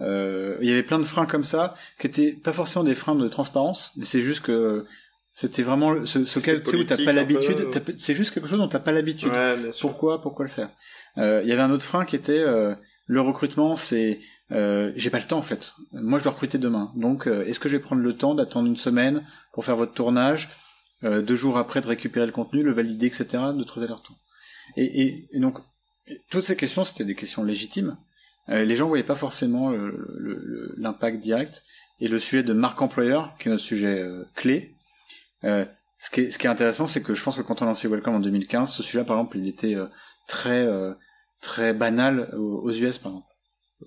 [0.00, 3.14] Euh, Il y avait plein de freins comme ça qui étaient pas forcément des freins
[3.14, 4.84] de transparence, mais c'est juste que
[5.34, 7.68] c'était vraiment ce, ce tu sais où t'as pas l'habitude.
[7.98, 9.32] C'est juste quelque chose dont t'as pas l'habitude.
[9.80, 10.70] pourquoi, pourquoi le faire?
[11.18, 12.74] Euh, Il y avait un autre frein qui était euh,
[13.06, 13.76] le recrutement.
[13.76, 14.20] C'est
[14.54, 15.74] euh, j'ai pas le temps en fait.
[15.92, 16.92] Moi, je dois recruter demain.
[16.96, 19.94] Donc, euh, est-ce que je vais prendre le temps d'attendre une semaine pour faire votre
[19.94, 20.50] tournage,
[21.02, 24.16] deux jours après de récupérer le contenu, le valider, etc., de trois allers-retours.
[24.76, 25.58] Et, et, et, donc,
[26.30, 27.98] toutes ces questions, c'était des questions légitimes.
[28.48, 29.70] les gens voyaient pas forcément
[30.78, 31.62] l'impact direct.
[32.00, 34.02] Et le sujet de marque employeur, qui est notre sujet
[34.34, 34.74] clé,
[35.44, 35.64] euh,
[35.98, 37.68] ce, qui est, ce qui est intéressant, c'est que je pense que quand on a
[37.68, 39.86] lancé Welcome en 2015, ce sujet-là, par exemple, il était euh,
[40.26, 40.94] très euh,
[41.40, 43.28] très banal aux, US, par exemple.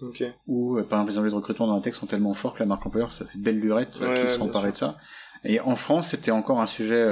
[0.02, 0.34] Okay.
[0.48, 2.66] Ou par exemple les enjeux de recrutement dans la tech sont tellement forts que la
[2.66, 4.98] marque employeur ça fait belle lurette qui se sont emparés de ça.
[5.44, 7.04] Et en France c'était encore un sujet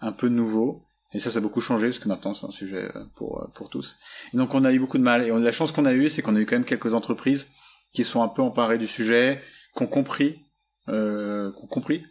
[0.00, 0.80] un peu nouveau.
[1.14, 3.96] Et ça ça a beaucoup changé parce que maintenant c'est un sujet pour pour tous.
[4.34, 5.24] Et donc on a eu beaucoup de mal.
[5.24, 7.48] Et on, la chance qu'on a eu c'est qu'on a eu quand même quelques entreprises
[7.92, 9.40] qui sont un peu emparées du sujet
[9.76, 10.40] qui ont compris
[10.88, 12.04] euh, qui ont compris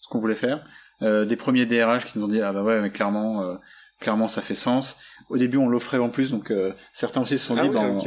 [0.00, 0.64] ce qu'on voulait faire.
[1.02, 3.54] Euh, des premiers DRH qui nous ont dit ah bah ouais mais clairement euh,
[4.00, 4.96] clairement ça fait sens.
[5.28, 8.00] Au début on l'offrait en plus donc euh, certains aussi se sont ah dit bah,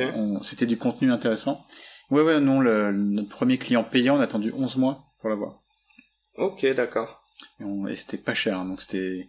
[0.44, 1.66] c'était du contenu intéressant.
[2.10, 5.60] Ouais ouais non le, notre premier client payant on a attendu 11 mois pour l'avoir.
[6.38, 7.22] Ok d'accord.
[7.90, 9.28] Et, c'était pas cher hein, donc c'était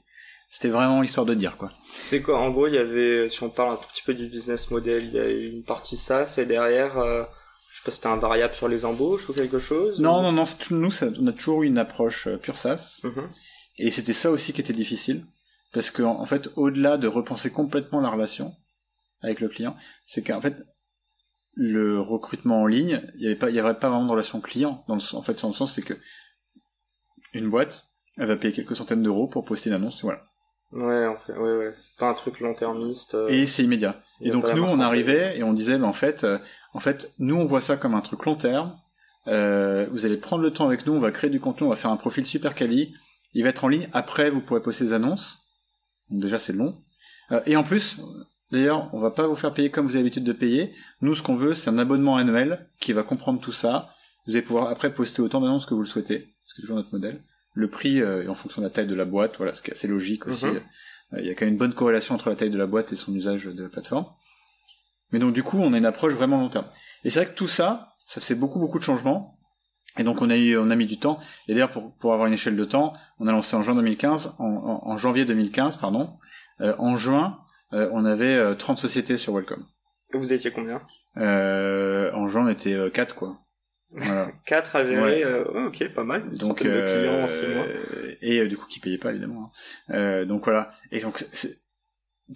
[0.50, 1.70] c'était vraiment histoire de dire quoi.
[1.94, 2.38] C'est quoi?
[2.40, 5.04] En gros il y avait si on parle un tout petit peu du business model
[5.04, 6.98] il y a une partie SaaS et derrière
[7.76, 10.44] sais pas si c'était un variable sur les embauches ou quelque chose Non, non, non,
[10.70, 13.00] nous, ça, on a toujours eu une approche euh, pure SaaS.
[13.04, 13.28] Mhm.
[13.78, 15.24] Et c'était ça aussi qui était difficile.
[15.72, 18.54] Parce que, en fait, au-delà de repenser complètement la relation
[19.22, 20.62] avec le client, c'est qu'en fait,
[21.54, 24.40] le recrutement en ligne, il n'y avait pas, il y avait pas vraiment de relation
[24.40, 24.84] client.
[24.88, 25.94] Dans en fait, dans le sens, c'est que
[27.32, 30.31] une boîte, elle va payer quelques centaines d'euros pour poster une annonce, voilà.
[30.72, 31.74] Ouais, en fait, ouais, ouais.
[31.76, 33.14] C'est pas un truc long-termiste.
[33.14, 34.00] Euh, et c'est immédiat.
[34.20, 36.38] Et donc nous, on arrivait et on disait, mais en fait, euh,
[36.72, 38.74] en fait, nous, on voit ça comme un truc long terme.
[39.28, 41.76] Euh, vous allez prendre le temps avec nous, on va créer du contenu, on va
[41.76, 42.94] faire un profil super quali.
[43.34, 43.88] Il va être en ligne.
[43.92, 45.38] Après, vous pourrez poster des annonces.
[46.10, 46.72] Donc déjà, c'est long.
[47.32, 48.00] Euh, et en plus,
[48.50, 50.72] d'ailleurs, on va pas vous faire payer comme vous avez l'habitude de payer.
[51.02, 53.90] Nous, ce qu'on veut, c'est un abonnement annuel qui va comprendre tout ça.
[54.26, 56.32] Vous allez pouvoir après poster autant d'annonces que vous le souhaitez.
[56.46, 57.20] C'est toujours notre modèle
[57.54, 59.74] le prix euh, en fonction de la taille de la boîte, voilà, ce qui est
[59.74, 60.46] assez logique aussi.
[60.46, 60.60] Mhm.
[61.14, 62.92] Euh, il y a quand même une bonne corrélation entre la taille de la boîte
[62.92, 64.06] et son usage de la plateforme.
[65.10, 66.66] Mais donc du coup, on a une approche vraiment long terme.
[67.04, 69.38] Et c'est vrai que tout ça, ça fait beaucoup beaucoup de changements.
[69.98, 71.18] Et donc on a eu, on a mis du temps.
[71.48, 74.36] Et d'ailleurs pour, pour avoir une échelle de temps, on a lancé en juin 2015,
[74.38, 76.10] en, en, janvier 2015 pardon.
[76.62, 77.40] Euh, en juin,
[77.74, 79.66] euh, on avait 30 sociétés sur Welcome.
[80.14, 80.80] Vous étiez combien?
[81.16, 83.36] En juin on était 4 quoi.
[83.94, 84.30] Voilà.
[84.46, 86.30] 4 à gérer, euh, ok, pas mal.
[86.32, 87.66] Donc, euh, de clients en 6 mois.
[88.22, 89.52] Et euh, du coup, qui payaient pas, évidemment.
[89.88, 89.94] Hein.
[89.94, 90.70] Euh, donc voilà.
[90.90, 91.24] Et donc,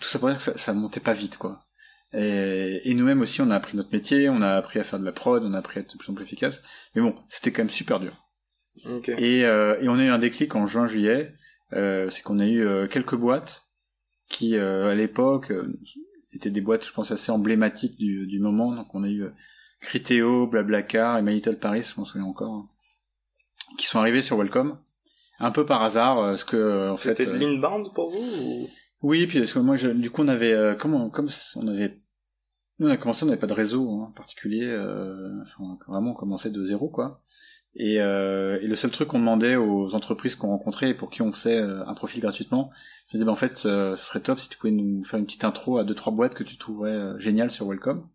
[0.01, 1.64] tout ça pour dire que ça, ça montait pas vite, quoi.
[2.12, 5.05] Et, et nous-mêmes aussi, on a appris notre métier, on a appris à faire de
[5.05, 6.62] la prod, on a appris à être de plus en plus efficace.
[6.95, 8.12] Mais bon, c'était quand même super dur.
[8.85, 9.14] Okay.
[9.19, 11.33] Et, et on a eu un déclic en juin-juillet.
[11.73, 13.64] c'est qu'on a eu quelques boîtes
[14.29, 15.53] qui, à l'époque,
[16.33, 18.75] étaient des boîtes, je pense, assez emblématiques du, du moment.
[18.75, 19.25] Donc on a eu
[19.81, 22.69] Criteo, Blablacar et My Little Paris, je m'en souviens encore, hein,
[23.79, 24.79] qui sont arrivés sur Welcome,
[25.39, 28.43] un peu par hasard, euh, ce que euh, en C'était de euh, l'inbound pour vous
[28.43, 28.69] ou...
[29.03, 32.01] Oui, puis parce que moi, je, du coup, on avait, comment, comme on avait
[32.79, 34.65] Nous, on a commencé, on n'avait pas de réseau hein, particulier.
[34.65, 37.21] Euh, enfin, vraiment, on commençait de zéro, quoi.
[37.75, 41.21] Et, euh, et le seul truc qu'on demandait aux entreprises qu'on rencontrait et pour qui
[41.21, 42.71] on faisait euh, un profil gratuitement,
[43.09, 45.27] je disais, ben, en fait, euh, ce serait top si tu pouvais nous faire une
[45.27, 48.09] petite intro à deux trois boîtes que tu trouverais euh, géniales sur Welcome.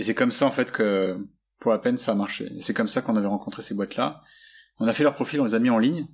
[0.00, 1.18] Et c'est comme ça, en fait, que
[1.58, 2.50] pour la peine, ça a marché.
[2.60, 4.22] C'est comme ça qu'on avait rencontré ces boîtes-là.
[4.78, 6.06] On a fait leur profil, on les a mis en ligne.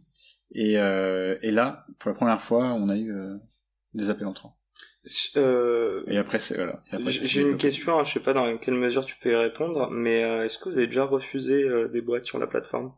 [0.52, 3.14] Et, euh, et là, pour la première fois, on a eu
[3.94, 4.56] des appels entrants.
[5.36, 6.82] Euh, et après, c'est voilà.
[7.06, 10.24] J'ai une question, hein, je sais pas dans quelle mesure tu peux y répondre, mais
[10.24, 12.92] euh, est-ce que vous avez déjà refusé euh, des boîtes sur la plateforme?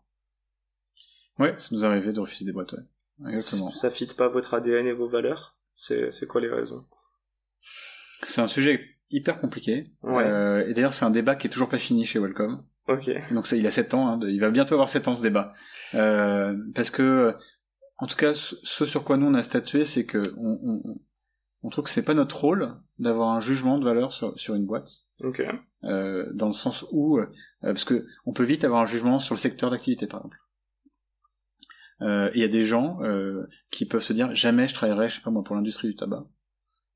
[1.38, 3.28] Ouais, ça nous est arrivé de refuser des boîtes, ouais.
[3.28, 3.70] Exactement.
[3.72, 5.58] Ça fit pas votre ADN et vos valeurs?
[5.76, 6.86] C'est quoi les raisons?
[8.22, 9.90] C'est un sujet hyper compliqué.
[10.02, 10.66] Ouais.
[10.68, 12.64] et d'ailleurs, c'est un débat qui est toujours pas fini chez Welcome.
[12.88, 13.10] Ok.
[13.32, 15.52] Donc ça, il a 7 ans, hein, il va bientôt avoir 7 ans ce débat.
[15.92, 17.34] parce que,
[17.98, 20.98] en tout cas, ce sur quoi nous on a statué, c'est que on, on,
[21.62, 24.66] on trouve que c'est pas notre rôle d'avoir un jugement de valeur sur, sur une
[24.66, 24.88] boîte.
[25.20, 25.42] Ok.
[25.84, 27.26] Euh, dans le sens où, euh,
[27.62, 30.38] parce que on peut vite avoir un jugement sur le secteur d'activité, par exemple.
[32.00, 35.16] Euh, il y a des gens euh, qui peuvent se dire jamais je travaillerai, je
[35.16, 36.26] sais pas moi, pour l'industrie du tabac.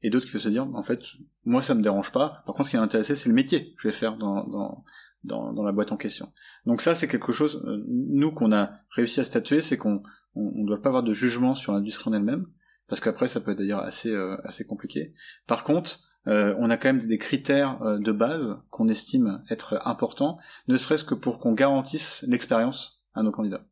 [0.02, 1.00] Et d'autres qui peuvent se dire, en fait,
[1.44, 2.42] moi ça me dérange pas.
[2.46, 4.84] Par contre, ce qui m'intéresse, c'est le métier que je vais faire dans, dans,
[5.24, 6.32] dans, dans, la boîte en question.
[6.66, 10.02] Donc ça, c'est quelque chose, euh, nous, qu'on a réussi à statuer, c'est qu'on
[10.34, 12.46] on, doit pas avoir de jugement sur l'industrie en elle-même,
[12.88, 15.14] parce qu'après ça peut être d'ailleurs assez euh, assez compliqué.
[15.46, 19.80] Par contre, euh, on a quand même des critères euh, de base qu'on estime être
[19.84, 20.38] importants,
[20.68, 23.66] ne serait-ce que pour qu'on garantisse l'expérience à nos candidats.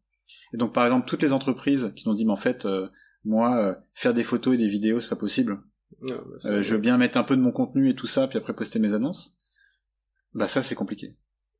[0.52, 2.66] Et donc par exemple toutes les entreprises qui nous dit mais en fait
[3.24, 5.60] moi faire des photos et des vidéos c'est pas possible.
[6.02, 8.54] Bah, je veux bien mettre un peu de mon contenu et tout ça puis après
[8.54, 9.36] poster mes annonces.
[10.34, 11.16] Bah ça c'est compliqué.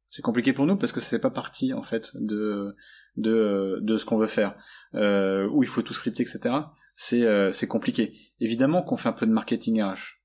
[0.08, 2.74] C'est compliqué pour nous parce que ça fait pas partie en fait de
[3.16, 4.56] de de ce qu'on veut faire
[4.94, 6.54] euh, où il faut tout scripter etc
[7.02, 8.12] c'est euh, c'est compliqué.
[8.40, 10.20] Évidemment qu'on fait un peu de marketing RH.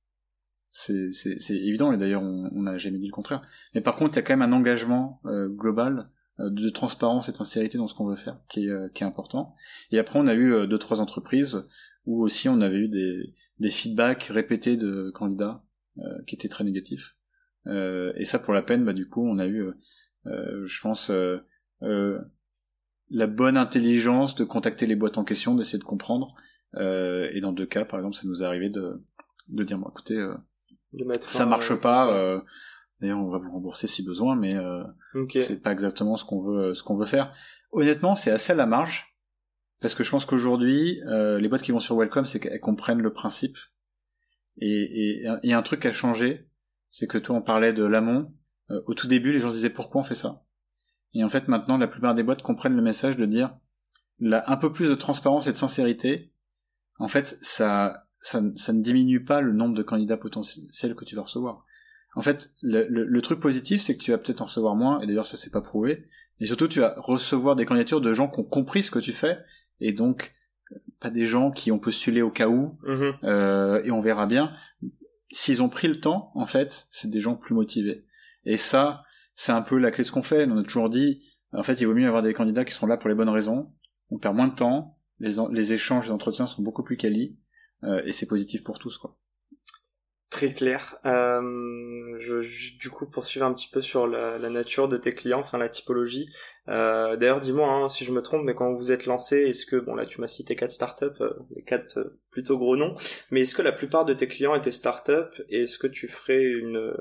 [0.71, 3.41] C'est c'est c'est évident et d'ailleurs on n'a jamais dit le contraire.
[3.73, 6.09] Mais par contre, il y a quand même un engagement euh, global
[6.41, 9.07] euh, de transparence et de sincérité dans ce qu'on veut faire qui est qui est
[9.07, 9.55] important.
[9.91, 11.65] Et après on a eu deux trois entreprises
[12.05, 15.63] où aussi on avait eu des des feedbacks répétés de candidats
[16.27, 17.15] qui étaient très négatifs.
[17.67, 19.69] et ça pour la peine, bah du coup on a eu
[20.25, 21.09] je pense
[23.09, 26.35] la bonne intelligence de contacter les boîtes en question, d'essayer de comprendre
[26.77, 29.03] euh, et dans deux cas, par exemple, ça nous est arrivé de,
[29.49, 30.35] de dire, bon, écoutez, euh,
[31.21, 32.13] ça marche pas.
[32.13, 32.41] Euh,
[33.01, 34.83] D'ailleurs, on va vous rembourser si besoin, mais euh,
[35.29, 37.33] c'est pas exactement ce qu'on veut, ce qu'on veut faire.
[37.73, 39.14] Honnêtement, c'est assez à la marge,
[39.81, 43.01] parce que je pense qu'aujourd'hui, euh, les boîtes qui vont sur Welcome, c'est qu'elles comprennent
[43.01, 43.57] le principe.
[44.57, 46.43] Et il y a un truc qui a changé,
[46.89, 48.33] c'est que toi, on parlait de l'amont.
[48.69, 50.45] au tout début, les gens se disaient pourquoi on fait ça?
[51.13, 53.57] Et en fait, maintenant, la plupart des boîtes comprennent le message de dire
[54.21, 56.31] un peu plus de transparence et de sincérité,
[56.99, 61.15] en fait, ça, ça, ça, ne diminue pas le nombre de candidats potentiels que tu
[61.15, 61.65] vas recevoir.
[62.15, 65.07] En fait, le, le, truc positif, c'est que tu vas peut-être en recevoir moins, et
[65.07, 66.05] d'ailleurs ça c'est pas prouvé,
[66.39, 69.11] et surtout tu vas recevoir des candidatures de gens qui ont compris ce que tu
[69.11, 69.39] fais,
[69.79, 70.33] et donc
[70.99, 73.13] pas des gens qui ont postulé au cas où, mm-hmm.
[73.23, 74.53] euh, et on verra bien.
[75.31, 78.05] S'ils ont pris le temps, en fait, c'est des gens plus motivés.
[78.45, 79.03] Et ça,
[79.35, 80.47] c'est un peu la clé de ce qu'on fait.
[80.49, 82.97] On a toujours dit, en fait, il vaut mieux avoir des candidats qui sont là
[82.97, 83.73] pour les bonnes raisons.
[84.09, 87.37] On perd moins de temps, les, les échanges, les entretiens sont beaucoup plus quali,
[87.83, 89.17] euh, et c'est positif pour tous, quoi.
[90.35, 90.97] Très clair.
[91.05, 95.39] Euh, je, du coup, poursuivre un petit peu sur la, la, nature de tes clients,
[95.39, 96.29] enfin la typologie.
[96.67, 99.77] Euh, D'ailleurs, dis-moi hein, si je me trompe, mais quand vous êtes lancé, est-ce que
[99.77, 102.97] bon là tu m'as cité quatre startups, euh, les quatre euh, plutôt gros noms,
[103.31, 106.43] mais est-ce que la plupart de tes clients étaient startups et est-ce que tu ferais
[106.43, 106.93] une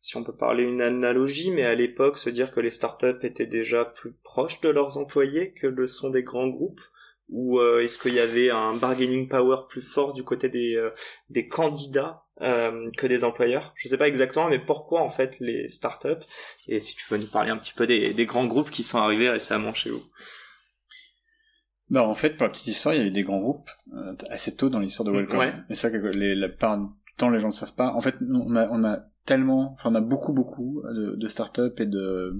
[0.00, 3.44] si on peut parler une analogie, mais à l'époque se dire que les startups étaient
[3.44, 6.80] déjà plus proches de leurs employés que le sont des grands groupes?
[7.28, 10.90] Ou euh, est-ce qu'il y avait un bargaining power plus fort du côté des euh,
[11.28, 15.68] des candidats euh, que des employeurs Je sais pas exactement, mais pourquoi en fait les
[15.68, 16.24] startups?
[16.66, 18.98] Et si tu veux nous parler un petit peu des, des grands groupes qui sont
[18.98, 20.04] arrivés récemment chez vous
[21.90, 23.70] bah en fait, pour la petite histoire, il y a eu des grands groupes
[24.28, 25.38] assez tôt dans l'histoire de Welcome.
[25.38, 25.54] Ouais.
[25.70, 26.84] Et ça, les, la plupart du
[27.16, 27.94] temps, les gens ne savent pas.
[27.94, 31.72] En fait, on a, on a tellement, enfin, on a beaucoup, beaucoup de, de startups
[31.78, 32.38] et de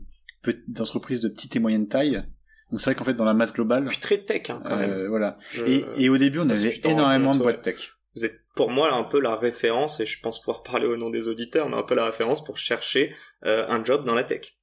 [0.68, 2.22] d'entreprises de petite et moyenne taille
[2.70, 4.76] donc c'est vrai qu'en fait dans la masse globale, je suis très tech hein, quand
[4.76, 4.90] même.
[4.90, 5.36] Euh, voilà.
[5.66, 7.94] Et, et, au début on avait énormément de boîtes tech.
[8.18, 11.10] Vous êtes pour moi un peu la référence et je pense pouvoir parler au nom
[11.10, 13.14] des auditeurs, mais un peu la référence pour chercher
[13.46, 14.56] euh, un job dans la tech.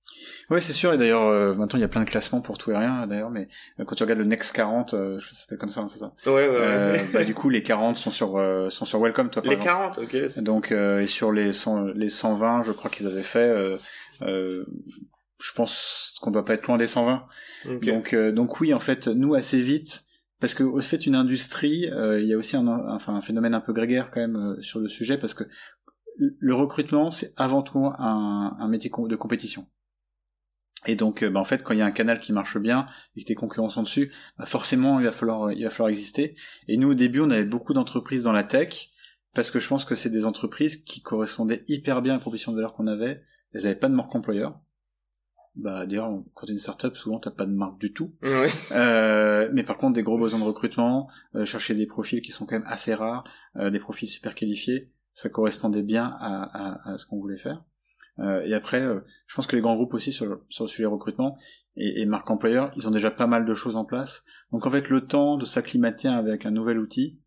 [0.50, 0.94] Ouais, c'est sûr.
[0.94, 3.30] Et d'ailleurs, euh, maintenant, il y a plein de classements pour tout et rien, d'ailleurs.
[3.30, 3.48] Mais
[3.80, 6.12] euh, quand tu regardes le Next 40, euh, je s'appelle comme ça, hein, c'est ça?
[6.28, 6.60] Ouais, ouais.
[6.60, 7.06] ouais.
[7.14, 8.32] bah, du coup, les 40 sont sur
[8.70, 9.42] sont sur Welcome, toi.
[9.42, 10.40] Par les 40, ok.
[10.40, 13.78] Donc, et sur les 100, les 120, je crois qu'ils avaient fait
[15.46, 17.26] je pense qu'on doit pas être loin des 120.
[17.82, 20.04] Donc, euh, donc oui, en fait, nous assez vite,
[20.40, 23.54] parce que au fait une industrie, euh, il y a aussi un, enfin un phénomène
[23.54, 25.44] un peu grégaire quand même euh, sur le sujet, parce que
[26.18, 29.68] le recrutement, c'est avant tout un, un métier de compétition.
[30.88, 32.86] Et donc, euh, bah, en fait, quand il y a un canal qui marche bien
[33.16, 36.36] et que tes concurrents sont dessus, bah, forcément, il va falloir, il va falloir exister.
[36.68, 38.92] Et nous, au début, on avait beaucoup d'entreprises dans la tech
[39.34, 42.52] parce que je pense que c'est des entreprises qui correspondaient hyper bien à la proposition
[42.52, 43.24] de valeur qu'on avait.
[43.54, 44.60] Elles n'avaient pas de marque employeur.
[45.56, 48.12] Bah, d'ailleurs, quand t'es une startup, souvent t'as pas de marque du tout.
[48.72, 52.46] Euh, mais par contre, des gros besoins de recrutement, euh, chercher des profils qui sont
[52.46, 53.24] quand même assez rares,
[53.56, 57.64] euh, des profils super qualifiés, ça correspondait bien à, à, à ce qu'on voulait faire.
[58.20, 60.86] Euh, et après, euh, je pense que les grands groupes aussi sur, sur le sujet
[60.86, 61.38] recrutement
[61.76, 64.24] et, et marque employeur, ils ont déjà pas mal de choses en place.
[64.52, 67.18] Donc en fait, le temps de s'acclimater avec un nouvel outil,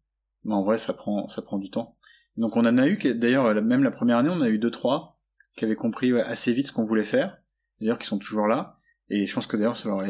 [0.44, 1.96] ben, en vrai, ça prend ça prend du temps.
[2.36, 5.18] Donc on en a eu, d'ailleurs, même la première année, on a eu deux trois
[5.56, 7.37] qui avaient compris assez vite ce qu'on voulait faire,
[7.80, 8.78] d'ailleurs qui sont toujours là.
[9.08, 10.02] Et je pense que d'ailleurs ça leur,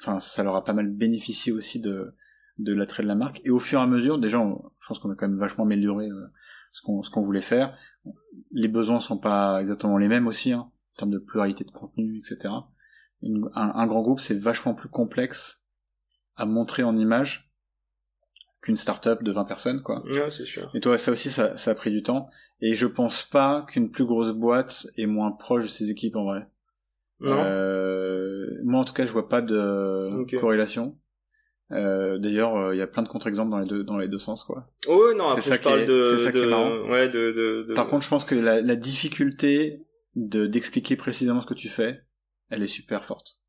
[0.00, 2.14] enfin ça leur a pas mal bénéficié aussi de
[2.58, 3.40] de l'attrait de la marque.
[3.44, 6.08] Et au fur et à mesure, déjà, je pense qu'on a quand même vachement amélioré
[6.08, 6.26] euh,
[6.72, 7.76] ce qu'on ce qu'on voulait faire.
[8.50, 12.18] Les besoins sont pas exactement les mêmes aussi, hein, en termes de pluralité de contenu,
[12.18, 12.54] etc.
[13.54, 15.64] un, grand groupe, c'est vachement plus complexe
[16.36, 17.47] à montrer en image
[18.60, 20.02] qu'une start-up de 20 personnes, quoi.
[20.06, 20.70] Ouais, c'est sûr.
[20.74, 22.28] Et toi, ça aussi, ça, ça a pris du temps.
[22.60, 26.24] Et je pense pas qu'une plus grosse boîte est moins proche de ses équipes, en
[26.24, 26.48] vrai.
[27.20, 27.42] Non.
[27.44, 30.96] Euh, moi, en tout cas, je vois pas de corrélation.
[31.70, 34.18] Euh, D'ailleurs, euh, il y a plein de contre-exemples dans les deux dans les deux
[34.18, 34.70] sens, quoi.
[34.86, 36.88] Oh non, après ça je parle de, c'est ça qui est marrant.
[36.88, 41.42] Ouais, de, de, de, Par contre, je pense que la, la difficulté de d'expliquer précisément
[41.42, 42.00] ce que tu fais,
[42.48, 43.40] elle est super forte.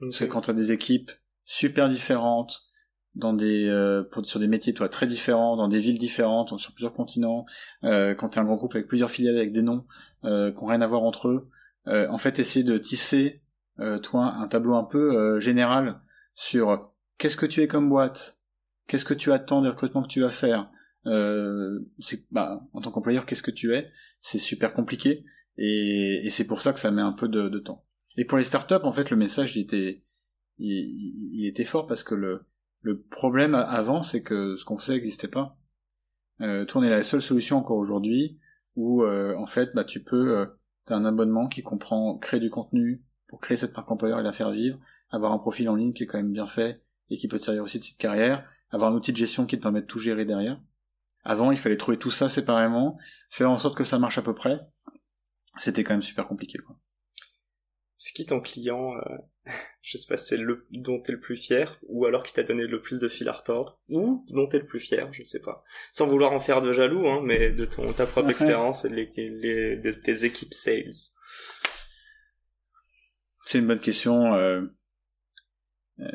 [0.00, 1.10] Parce que quand tu as des équipes
[1.44, 2.62] super différentes,
[3.14, 6.92] dans des euh, sur des métiers toi très différents, dans des villes différentes, sur plusieurs
[6.92, 7.44] continents,
[7.84, 9.84] euh, quand tu es un grand groupe avec plusieurs filiales avec des noms
[10.24, 11.48] euh, qui n'ont rien à voir entre eux,
[11.88, 13.42] euh, en fait essayer de tisser
[14.02, 16.02] toi un tableau un peu général
[16.34, 18.38] sur qu'est-ce que tu es comme boîte,
[18.86, 20.70] qu'est-ce que tu attends des recrutements que tu vas faire,
[21.06, 25.24] euh, c'est bah en tant qu'employeur qu'est-ce que tu es, c'est super compliqué
[25.56, 27.80] et, et c'est pour ça que ça met un peu de, de, temps.
[28.16, 30.00] Et pour les startups en fait le message il était
[30.58, 32.42] il, il était fort parce que le
[32.82, 35.56] le problème avant c'est que ce qu'on faisait n'existait pas.
[36.40, 38.38] Euh, toi on est la seule solution encore aujourd'hui
[38.76, 40.46] où euh, en fait bah tu peux euh,
[40.84, 44.32] t'as un abonnement qui comprend créer du contenu pour créer cette marque employeur et la
[44.32, 44.78] faire vivre,
[45.10, 47.44] avoir un profil en ligne qui est quand même bien fait, et qui peut te
[47.44, 49.98] servir aussi de site carrière, avoir un outil de gestion qui te permet de tout
[49.98, 50.60] gérer derrière.
[51.22, 52.96] Avant, il fallait trouver tout ça séparément,
[53.28, 54.58] faire en sorte que ça marche à peu près.
[55.58, 56.58] C'était quand même super compliqué.
[56.58, 56.76] Quoi.
[57.96, 59.18] C'est qui ton client euh,
[59.82, 62.66] Je sais pas, c'est le dont t'es le plus fier, ou alors qui t'a donné
[62.66, 65.64] le plus de fil à retordre, ou dont t'es le plus fier, je sais pas.
[65.90, 68.94] Sans vouloir en faire de jaloux, hein, mais de ton ta propre expérience et de,
[68.94, 70.92] les, de tes équipes sales.
[73.46, 74.34] C'est une bonne question.
[74.34, 74.62] Euh...
[75.98, 76.06] Euh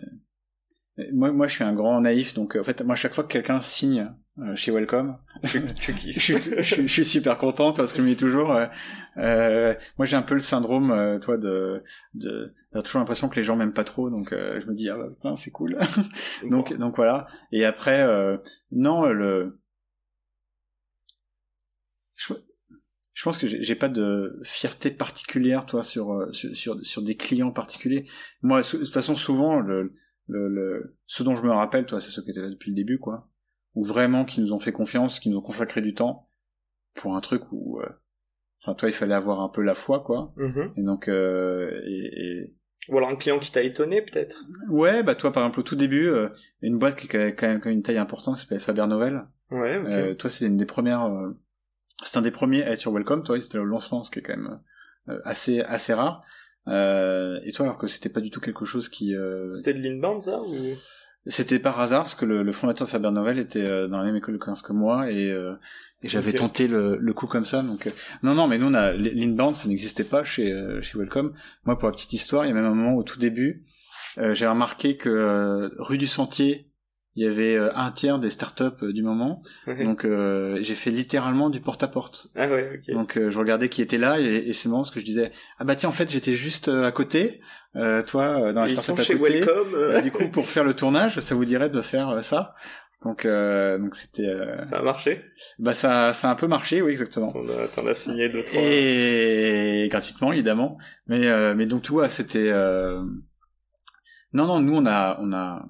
[1.12, 3.60] moi, moi, je suis un grand naïf, donc en fait, moi, chaque fois que quelqu'un
[3.60, 4.10] signe euh,
[4.56, 8.52] chez Welcome, je, je, je, suis super content parce que je me dis toujours.
[8.52, 8.66] Euh,
[9.18, 11.82] euh, moi, j'ai un peu le syndrome, euh, toi, de,
[12.16, 14.90] de, j'ai toujours l'impression que les gens m'aiment pas trop, donc euh, je me dis
[14.90, 15.78] ah bah, putain, c'est cool.
[16.50, 17.28] donc, donc voilà.
[17.54, 18.06] Et après,
[18.72, 19.58] non, le,
[22.16, 22.34] je,
[23.14, 27.52] je pense que j'ai pas de fierté particulière, toi, sur, sur, sur, sur des clients
[27.52, 28.06] particuliers.
[28.42, 29.94] Moi, de toute façon, souvent, le
[30.28, 32.76] le, le, ce dont je me rappelle, toi, c'est ceux qui étaient là depuis le
[32.76, 33.30] début, quoi.
[33.76, 36.30] Ou vraiment qui nous ont fait confiance, qui nous ont consacré du temps
[36.94, 37.90] pour un truc où, euh,
[38.62, 40.34] enfin, toi, il fallait avoir un peu la foi, quoi.
[40.38, 40.72] Mm-hmm.
[40.78, 42.56] Et donc, euh, et, et...
[42.90, 44.46] Ou alors un client qui t'a étonné, peut-être.
[44.70, 46.30] Ouais, bah toi, par exemple, au tout début, euh,
[46.62, 49.24] une boîte qui a quand même une taille importante, qui s'appelle Faber Novel.
[49.52, 49.78] Ouais.
[49.78, 49.92] Okay.
[49.92, 51.06] Euh, toi, c'était une des premières.
[51.06, 51.38] Euh,
[52.04, 54.22] c'est un des premiers à être sur Welcome, toi, c'était le lancement, ce qui est
[54.22, 54.60] quand même
[55.10, 56.24] euh, assez assez rare.
[56.68, 59.16] Euh, et toi, alors que c'était pas du tout quelque chose qui...
[59.16, 59.54] Euh...
[59.54, 60.54] C'était de l'inbound, ça ou...
[61.28, 64.04] C'était par hasard, parce que le, le fondateur de Faber Novel était euh, dans la
[64.04, 65.56] même école de commerce que moi, et, euh,
[66.04, 66.38] et j'avais okay.
[66.38, 67.64] tenté le, le, coup comme ça.
[67.64, 71.34] Donc, euh, non, non, mais nous, on a l'inbound, ça n'existait pas chez, chez Welcome.
[71.66, 73.64] Moi, pour la petite histoire, il y a même un moment au tout début,
[74.18, 76.65] j'ai remarqué que rue du Sentier,
[77.16, 79.42] il y avait euh, un tiers des startups euh, du moment.
[79.68, 82.28] Donc euh, j'ai fait littéralement du porte-à-porte.
[82.36, 82.94] Ah ouais, ok.
[82.94, 85.64] Donc je regardais qui était là et, et c'est marrant parce que je disais ah
[85.64, 87.40] bah tiens en fait j'étais juste à côté,
[87.74, 89.40] toi dans la startup à côté.
[89.40, 90.02] Welcome.
[90.04, 92.56] du coup pour faire le tournage, ça vous dirait de faire ça.
[93.04, 94.36] Donc donc c'était.
[94.64, 95.24] Ça a marché.
[95.58, 97.30] Bah ça ça a un peu marché, oui exactement.
[97.76, 98.60] T'en as, signé deux trois.
[98.62, 100.78] Et gratuitement évidemment.
[101.08, 102.52] Mais mais donc tout c'était.
[104.34, 105.66] Non non nous on a on a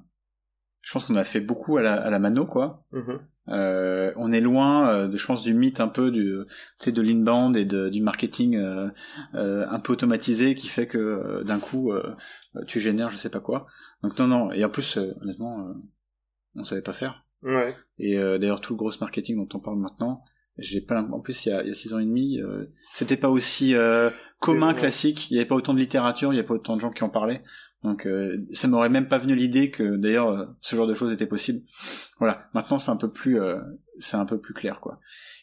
[0.86, 2.84] je pense qu'on a fait beaucoup à la, à la mano quoi.
[2.92, 3.18] Mm-hmm.
[3.48, 6.36] Euh, on est loin, euh, de, je pense, du mythe un peu du,
[6.78, 8.88] tu sais, de l'inbound et de, du marketing euh,
[9.34, 11.92] euh, un peu automatisé qui fait que euh, d'un coup
[12.68, 13.66] tu génères je sais pas quoi.
[14.04, 14.52] Donc non non.
[14.52, 15.74] Et en plus, honnêtement,
[16.54, 17.24] on savait pas faire.
[17.42, 17.74] Ouais.
[17.98, 20.22] Et d'ailleurs tout le gros marketing dont on parle maintenant,
[20.58, 22.64] j'ai pas en plus il y a, il y a six ans et demi euh,
[22.92, 24.10] c'était pas aussi euh,
[24.40, 26.80] commun classique il y avait pas autant de littérature il y avait pas autant de
[26.80, 27.42] gens qui en parlaient
[27.86, 31.12] donc euh, ça m'aurait même pas venu l'idée que d'ailleurs euh, ce genre de choses
[31.12, 31.60] était possible.
[32.18, 32.48] Voilà.
[32.52, 33.38] Maintenant c'est un peu plus
[33.96, 35.00] c'est un peu plus clair quoi.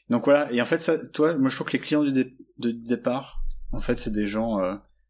[0.09, 0.51] Donc voilà.
[0.51, 3.95] Et en fait ça toi moi je trouve que les clients du, départ en fait
[3.95, 4.59] c'est des gens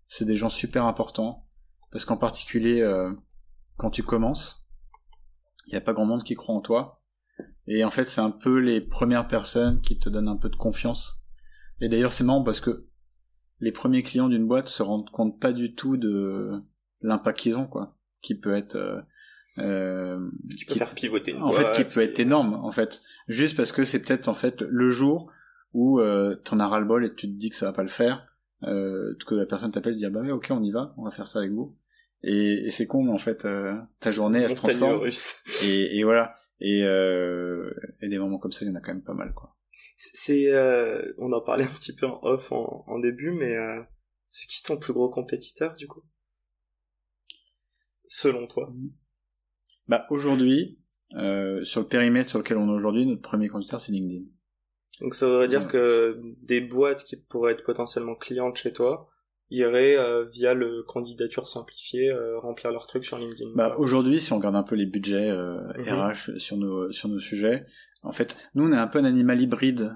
[0.07, 1.47] c'est des gens super importants.
[1.91, 2.87] Parce qu'en particulier
[3.77, 4.63] quand tu commences
[5.67, 7.01] il y a pas grand monde qui croit en toi.
[7.67, 10.55] Et en fait, c'est un peu les premières personnes qui te donnent un peu de
[10.55, 11.23] confiance.
[11.79, 12.87] Et d'ailleurs, c'est marrant parce que
[13.59, 16.51] les premiers clients d'une boîte se rendent compte pas du tout de
[17.03, 17.95] l'impact qu'ils ont, quoi.
[18.21, 18.75] Qui peut être...
[18.75, 19.01] Euh,
[19.59, 23.01] euh qui peut faire pivoter en fait qui peut être énorme en fait.
[23.27, 25.31] Juste parce que c'est peut-être en fait le jour
[25.73, 27.83] où euh, t'en as ras le bol et tu te dis que ça va pas
[27.83, 28.27] le faire
[28.63, 31.03] euh, que la personne t'appelle et dit ah bah ouais, ok on y va on
[31.03, 31.77] va faire ça avec vous.
[32.23, 35.07] Et, et c'est con en fait euh, ta journée elle se transforme.
[35.65, 36.33] et, et, voilà.
[36.61, 39.33] Et, euh, et des moments comme ça il y en a quand même pas mal
[39.33, 39.57] quoi.
[39.97, 43.81] C'est euh, on en parlait un petit peu en off en, en début mais euh,
[44.29, 46.03] c'est qui ton plus gros compétiteur du coup?
[48.13, 48.71] Selon toi?
[49.87, 50.79] Bah aujourd'hui
[51.15, 54.25] euh, sur le périmètre sur lequel on est aujourd'hui notre premier compétiteur c'est LinkedIn
[55.01, 59.09] donc ça voudrait dire que des boîtes qui pourraient être potentiellement clientes chez toi
[59.49, 63.51] iraient euh, via le candidature simplifiée euh, remplir leurs trucs sur LinkedIn.
[63.55, 66.39] Bah aujourd'hui, si on regarde un peu les budgets euh, RH mhm.
[66.39, 67.65] sur nos sur nos sujets,
[68.01, 69.91] en fait, nous on est un peu un animal hybride.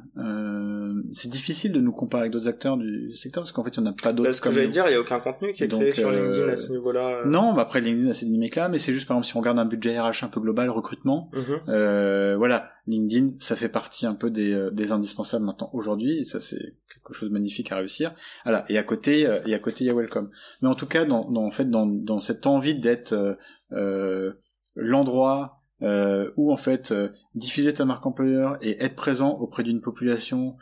[0.98, 3.82] Euh, c'est difficile de nous comparer avec d'autres acteurs du secteur parce qu'en fait, il
[3.82, 4.30] n'y en a pas d'autres.
[4.30, 6.58] Parce que j'allais dire, il y a aucun contenu qui est créé sur LinkedIn à
[6.58, 7.24] ce niveau-là.
[7.26, 9.60] Non, bah après LinkedIn a ces dynamiques-là, mais c'est juste par exemple si on regarde
[9.60, 12.36] un budget RH un peu global, recrutement, mhm.
[12.38, 16.76] voilà, LinkedIn, ça fait partie un peu des, des indispensables maintenant aujourd'hui, et ça c'est
[16.94, 18.14] quelque chose de magnifique à réussir.
[18.44, 20.30] Voilà, et à côté, et à côté il y a Welcome.
[20.62, 23.36] Mais en tout cas, dans, dans en fait, dans, dans cette envie d'être euh,
[23.72, 24.34] euh,
[24.76, 26.94] l'endroit euh, où en fait
[27.36, 30.56] diffuser ta marque employeur et être présent auprès d'une population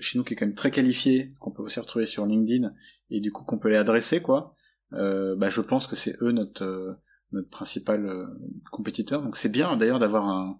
[0.00, 2.70] chez nous qui est quand même très qualifiée, qu'on peut aussi retrouver sur LinkedIn
[3.10, 4.52] et du coup qu'on peut les adresser quoi.
[4.92, 6.98] bah, je pense que c'est eux notre
[7.32, 8.28] notre principal
[8.70, 9.22] compétiteur.
[9.22, 10.58] Donc c'est bien d'ailleurs d'avoir un,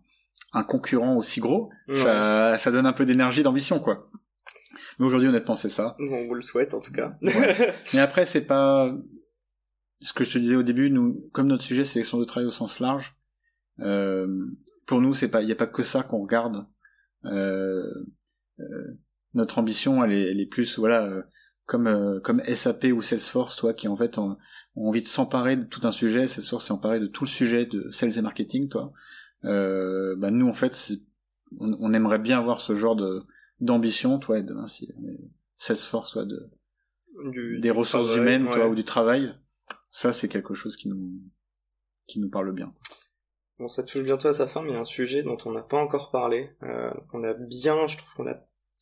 [0.53, 1.71] un concurrent aussi gros.
[1.95, 4.11] Ça, ça donne un peu d'énergie, d'ambition quoi.
[4.99, 5.97] Mais aujourd'hui, honnêtement, c'est ça.
[5.99, 7.17] On vous le souhaite, en tout cas.
[7.95, 8.95] Mais après, c'est pas
[10.01, 10.91] ce que je te disais au début.
[10.91, 13.17] Nous, comme notre sujet, c'est sélection de travail au sens large.
[13.81, 14.47] Euh,
[14.87, 16.67] pour nous, c'est pas, il y a pas que ça qu'on regarde.
[17.25, 17.93] Euh,
[18.61, 18.97] euh,
[19.35, 21.23] notre ambition, elle est, elle est plus, voilà, euh,
[21.67, 24.37] comme euh, comme SAP ou Salesforce, toi, qui en fait ont,
[24.77, 26.27] envie de s'emparer de tout un sujet.
[26.27, 28.93] Salesforce s'est emparé de tout le sujet de sales et marketing, toi.
[29.43, 30.93] bah nous, en fait,
[31.59, 33.21] on, on aimerait bien avoir ce genre de
[33.61, 34.89] d'ambition, toi, de si
[35.57, 36.51] Salesforce, soit de
[37.61, 39.35] des ressources humaines, toi, ou du travail.
[39.91, 41.13] Ça, c'est quelque chose qui nous
[42.07, 42.75] qui nous parle bien.
[43.59, 45.53] Bon, ça touche bientôt à sa fin, mais il y a un sujet dont on
[45.53, 48.37] n'a pas encore parlé, euh, qu'on a bien, je trouve qu'on a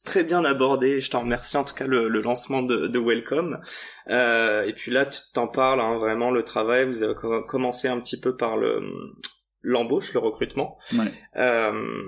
[0.04, 1.00] très bien abordé.
[1.00, 3.60] Je t'en remercie en tout cas le, lancement de, de Welcome.
[4.08, 6.86] Euh, et puis là, tu t'en parles hein, vraiment le travail.
[6.86, 7.14] Vous avez
[7.46, 8.80] commencé un petit peu par le
[9.64, 10.76] l'embauche, le recrutement.
[10.92, 11.12] Ouais.
[11.36, 12.02] Euh,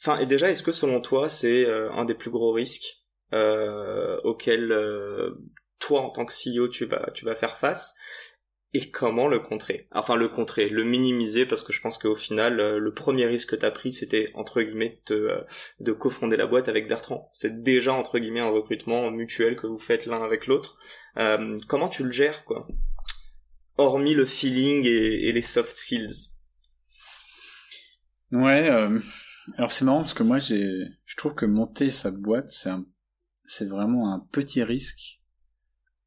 [0.00, 4.20] Enfin, et déjà, est-ce que selon toi, c'est euh, un des plus gros risques euh,
[4.24, 5.30] auxquels euh,
[5.78, 7.94] toi, en tant que CEO, tu vas, tu vas faire face?
[8.74, 12.56] Et comment le contrer Enfin, le contrer, le minimiser, parce que je pense qu'au final,
[12.76, 15.44] le premier risque que t'as pris, c'était entre guillemets de,
[15.80, 17.30] de cofonder la boîte avec Bertrand.
[17.32, 20.78] C'est déjà entre guillemets un recrutement mutuel que vous faites l'un avec l'autre.
[21.68, 22.68] comment tu le gères, quoi?
[23.78, 26.30] Hormis le feeling et, les soft skills.
[28.32, 28.68] Ouais.
[29.56, 32.86] Alors c'est marrant parce que moi j'ai, je trouve que monter sa boîte c'est un,
[33.44, 35.20] c'est vraiment un petit risque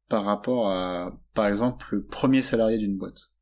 [0.08, 3.32] par rapport à, par exemple, le premier salarié d'une boîte.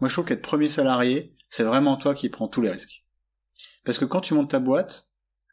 [0.00, 3.04] Moi je trouve qu'être premier salarié, c'est vraiment toi qui prends tous les risques.
[3.84, 5.08] Parce que quand tu montes ta boîte,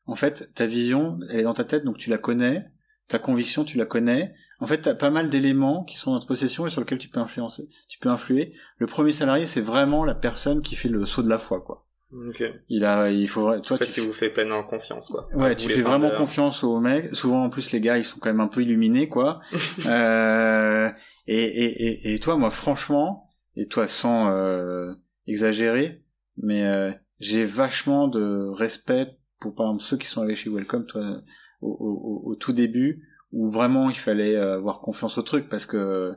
[0.06, 2.72] en fait, ta vision, elle est dans ta tête, donc tu la connais,
[3.08, 4.34] ta conviction, tu la connais.
[4.60, 6.98] En fait, tu as pas mal d'éléments qui sont dans ta possession et sur lesquels
[6.98, 8.54] tu peux influencer, tu peux influer.
[8.78, 11.87] Le premier salarié, c'est vraiment la personne qui fait le saut de la foi, quoi.
[12.14, 12.54] Okay.
[12.70, 15.28] Il a, il faut, toi, en fait, tu, vous fais pleinement confiance, quoi.
[15.36, 17.14] Ouais, tu fais vraiment confiance aux mecs.
[17.14, 19.42] Souvent, en plus, les gars, ils sont quand même un peu illuminés, quoi.
[19.86, 20.90] euh,
[21.28, 24.94] et, et, et, toi, moi, franchement, et toi, sans euh,
[25.28, 26.02] exagérer,
[26.38, 30.86] mais euh, j'ai vachement de respect pour, par exemple, ceux qui sont arrivés chez Welcome,
[30.86, 31.22] toi,
[31.62, 33.02] au, au, au tout début,
[33.34, 36.14] où vraiment il fallait euh, avoir confiance au truc, parce que euh,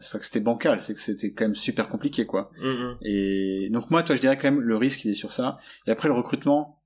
[0.00, 2.50] c'est pas que c'était bancal, c'est que c'était quand même super compliqué, quoi.
[2.60, 2.96] Mm-hmm.
[3.02, 5.58] Et donc moi, toi, je dirais quand même le risque, il est sur ça.
[5.86, 6.82] Et après le recrutement,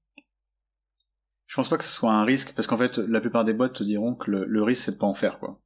[1.47, 3.75] je pense pas que ce soit un risque, parce qu'en fait, la plupart des boîtes
[3.75, 5.61] te diront que le, risque, c'est de pas en faire, quoi.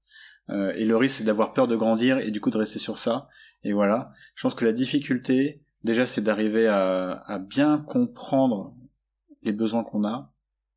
[0.51, 2.99] Euh, et le risque, c'est d'avoir peur de grandir et du coup de rester sur
[2.99, 3.29] ça.
[3.63, 4.11] Et voilà.
[4.35, 8.75] Je pense que la difficulté, déjà, c'est d'arriver à, à bien comprendre
[9.43, 10.33] les besoins qu'on a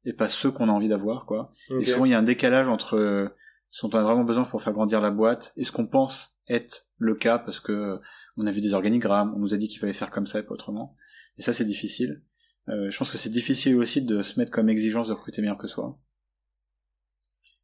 [0.06, 1.52] et pas ceux qu'on a envie d'avoir, quoi.
[1.80, 3.34] Et souvent, il y a un décalage entre
[3.82, 6.90] dont on a vraiment besoin pour faire grandir la boîte et ce qu'on pense être
[6.98, 7.98] le cas parce que euh,
[8.38, 10.44] on a vu des organigrammes, on nous a dit qu'il fallait faire comme ça et
[10.44, 10.96] pas autrement.
[11.38, 12.24] Et ça, c'est difficile.
[12.70, 15.58] Euh, je pense que c'est difficile aussi de se mettre comme exigence de recruter meilleur
[15.58, 16.00] que soi.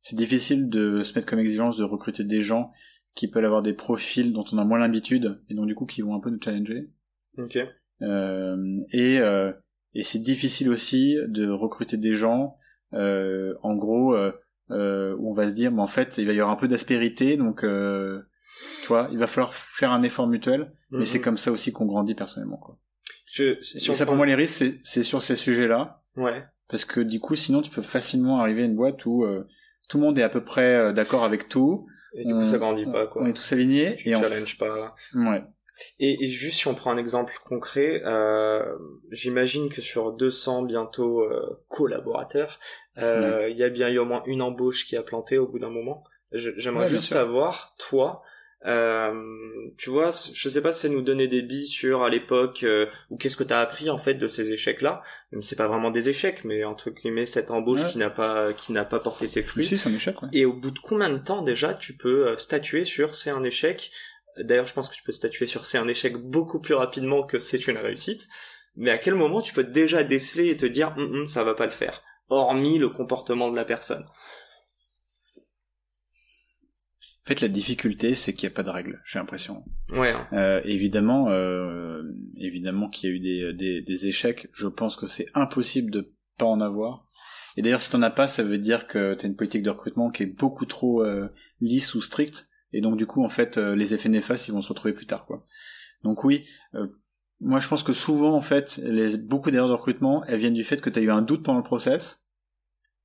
[0.01, 2.71] C'est difficile de se mettre comme exigence de recruter des gens
[3.15, 6.01] qui peuvent avoir des profils dont on a moins l'habitude et donc du coup qui
[6.01, 6.87] vont un peu nous challenger.
[7.37, 7.57] Ok.
[8.01, 9.51] Euh, et euh,
[9.93, 12.55] et c'est difficile aussi de recruter des gens,
[12.93, 14.15] euh, en gros,
[14.71, 16.67] euh, où on va se dire, mais en fait, il va y avoir un peu
[16.67, 18.21] d'aspérité, donc, euh,
[18.81, 21.23] tu vois, il va falloir faire un effort mutuel, mais c'est Mhm.
[21.23, 22.77] comme ça aussi qu'on grandit personnellement, quoi.
[23.33, 26.43] Je, Et ça, pour moi, les risques, c'est- c'est sur ces sujets-là, Ouais.
[26.67, 29.47] parce que du coup, sinon, tu peux facilement arriver à une boîte où euh,
[29.87, 32.47] tout le monde est à peu près euh, d'accord avec tout, Et du coup, on-
[32.47, 33.23] ça grandit pas, quoi.
[33.23, 34.21] on est tous alignés, Tu et on...
[34.21, 34.93] challenge pas.
[35.15, 35.43] Ouais.
[35.99, 38.63] Et, et juste si on prend un exemple concret, euh,
[39.11, 42.59] j'imagine que sur 200 bientôt euh, collaborateurs,
[42.97, 45.59] euh, il y a bien eu au moins une embauche qui a planté au bout
[45.59, 46.03] d'un moment.
[46.33, 47.15] J'aimerais Ouais, juste sûr.
[47.17, 48.21] savoir, toi,
[48.65, 49.13] euh,
[49.77, 52.85] tu vois, je sais pas si c'est nous donner des billes sur à l'époque euh,
[53.09, 55.01] ou qu'est-ce que t'as appris en fait de ces échecs-là.
[55.31, 57.89] Même c'est pas vraiment des échecs, mais entre guillemets cette embauche Ouais.
[57.89, 59.63] qui n'a pas qui n'a pas porté ses fruits.
[59.63, 60.29] Si, c'est un échec, ouais.
[60.33, 63.43] Et au bout de combien de temps déjà tu peux euh, statuer sur c'est un
[63.43, 63.89] échec
[64.43, 67.39] D'ailleurs, je pense que tu peux statuer sur c'est un échec beaucoup plus rapidement que
[67.39, 68.27] c'est une réussite.
[68.75, 71.55] Mais à quel moment tu peux déjà déceler et te dire Hum, hum, ça va
[71.55, 74.05] pas le faire, hormis le comportement de la personne.
[77.23, 79.61] En fait, la difficulté, c'est qu'il n'y a pas de règles, j'ai l'impression.
[79.91, 80.09] Ouais.
[80.09, 80.27] hein.
[80.33, 82.01] Euh, évidemment, euh,
[82.35, 84.47] évidemment qu'il y a eu des, des, des échecs.
[84.53, 87.05] Je pense que c'est impossible de pas en avoir.
[87.57, 90.09] Et d'ailleurs, si t'en as pas, ça veut dire que t'as une politique de recrutement
[90.09, 91.27] qui est beaucoup trop euh,
[91.59, 92.47] lisse ou stricte.
[92.73, 95.05] Et donc, du coup, en fait, euh, les effets néfastes, ils vont se retrouver plus
[95.05, 95.43] tard, quoi.
[96.03, 96.87] Donc oui, euh,
[97.39, 100.63] moi, je pense que souvent, en fait, les, beaucoup d'erreurs de recrutement, elles viennent du
[100.63, 102.21] fait que t'as eu un doute pendant le process.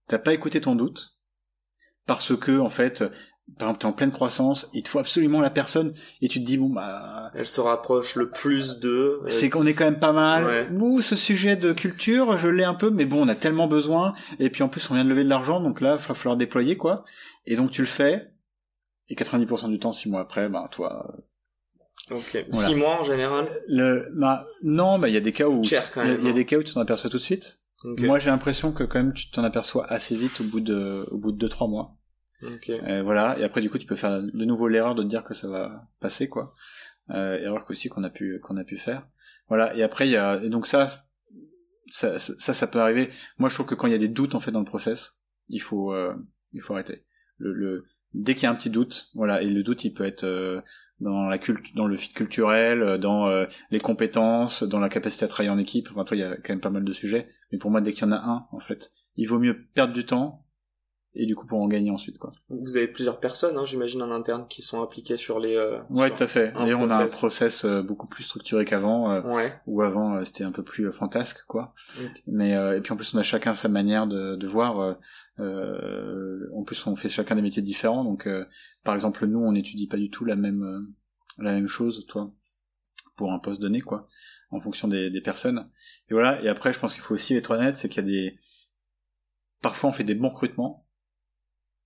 [0.09, 1.17] T'as pas écouté ton doute
[2.07, 3.03] parce que, en fait,
[3.59, 6.45] par exemple, t'es en pleine croissance, il te faut absolument la personne, et tu te
[6.45, 9.21] dis bon bah Elle se rapproche le plus de.
[9.23, 10.45] euh, c'est qu'on est quand même pas mal.
[10.45, 10.69] Ouais.
[10.73, 14.15] Ouh, ce sujet de culture, je l'ai un peu, mais bon, on a tellement besoin.
[14.41, 16.37] Et puis en plus, on vient de lever de l'argent, donc là, il va falloir
[16.37, 17.05] déployer, quoi.
[17.47, 18.31] Et donc tu le fais.
[19.09, 21.15] Et 90% du temps, six mois après, ben toi,
[22.11, 22.45] Ok.
[22.51, 22.69] Voilà.
[22.69, 23.49] Six mois en général.
[23.69, 26.13] le, bah, non, bah il y a des cas où, Cher, quand il y a-
[26.13, 26.35] même, il y a hein.
[26.35, 27.59] des cas où tu t'en aperçois tout de suite.
[27.85, 28.01] Ok.
[28.01, 31.19] Moi, j'ai l'impression que quand même, tu t'en aperçois assez vite au bout de, au
[31.19, 31.97] bout de deux trois mois.
[32.43, 32.71] Ok.
[32.71, 33.37] Euh, voilà.
[33.39, 35.49] Et après, du coup, tu peux faire de nouveau l'erreur de te dire que ça
[35.49, 36.53] va passer, quoi.
[37.11, 39.07] Euh, erreur aussi qu'on a pu qu'on a pu faire.
[39.49, 39.75] Voilà.
[39.77, 40.89] Et après, il y a et donc ça,
[41.89, 43.11] ça, ça, ça peut arriver.
[43.39, 45.19] Moi, je trouve que quand il y a des doutes en fait dans le process,
[45.49, 46.15] il faut euh,
[46.53, 47.05] il faut arrêter.
[47.39, 47.85] Le, le
[48.17, 49.43] dès qu'il y a un petit doute, voilà.
[49.43, 50.61] Et le doute, il peut être euh,
[51.01, 55.25] dans la culte, dans le fit culturel, euh, dans euh, les compétences, dans la capacité
[55.25, 55.89] à travailler en équipe.
[55.91, 57.29] Enfin, toi, il y a quand même pas mal de sujets.
[57.53, 59.93] Mais pour moi, dès qu'il y en a un, en fait, il vaut mieux perdre
[59.93, 60.46] du temps
[61.17, 62.31] et du coup pour en gagner ensuite, quoi.
[62.49, 65.57] Vous avez plusieurs personnes, hein, j'imagine, en interne qui sont impliquées sur les.
[65.57, 66.53] euh, Ouais, tout à fait.
[66.53, 67.65] D'ailleurs, on a un process.
[67.65, 69.53] euh, beaucoup plus structuré qu'avant, euh, Ouais.
[69.67, 71.75] où avant euh, c'était un peu plus euh, fantasque, quoi.
[72.03, 72.23] Ok.
[72.27, 74.97] Mais euh, et puis en plus, on a chacun sa manière de, de voir.
[75.39, 78.45] en plus, on fait chacun des métiers différents, donc euh,
[78.85, 80.81] par exemple, nous, on n'étudie pas du tout la même euh,
[81.39, 82.33] la même chose, toi,
[83.17, 84.09] pour un poste donné, quoi,
[84.51, 85.69] en fonction des, des personnes.
[86.09, 86.41] Et voilà.
[86.43, 88.37] Et après, je pense qu'il faut aussi être honnête, c'est qu'il y a des
[89.63, 90.86] parfois on fait des bons recrutements,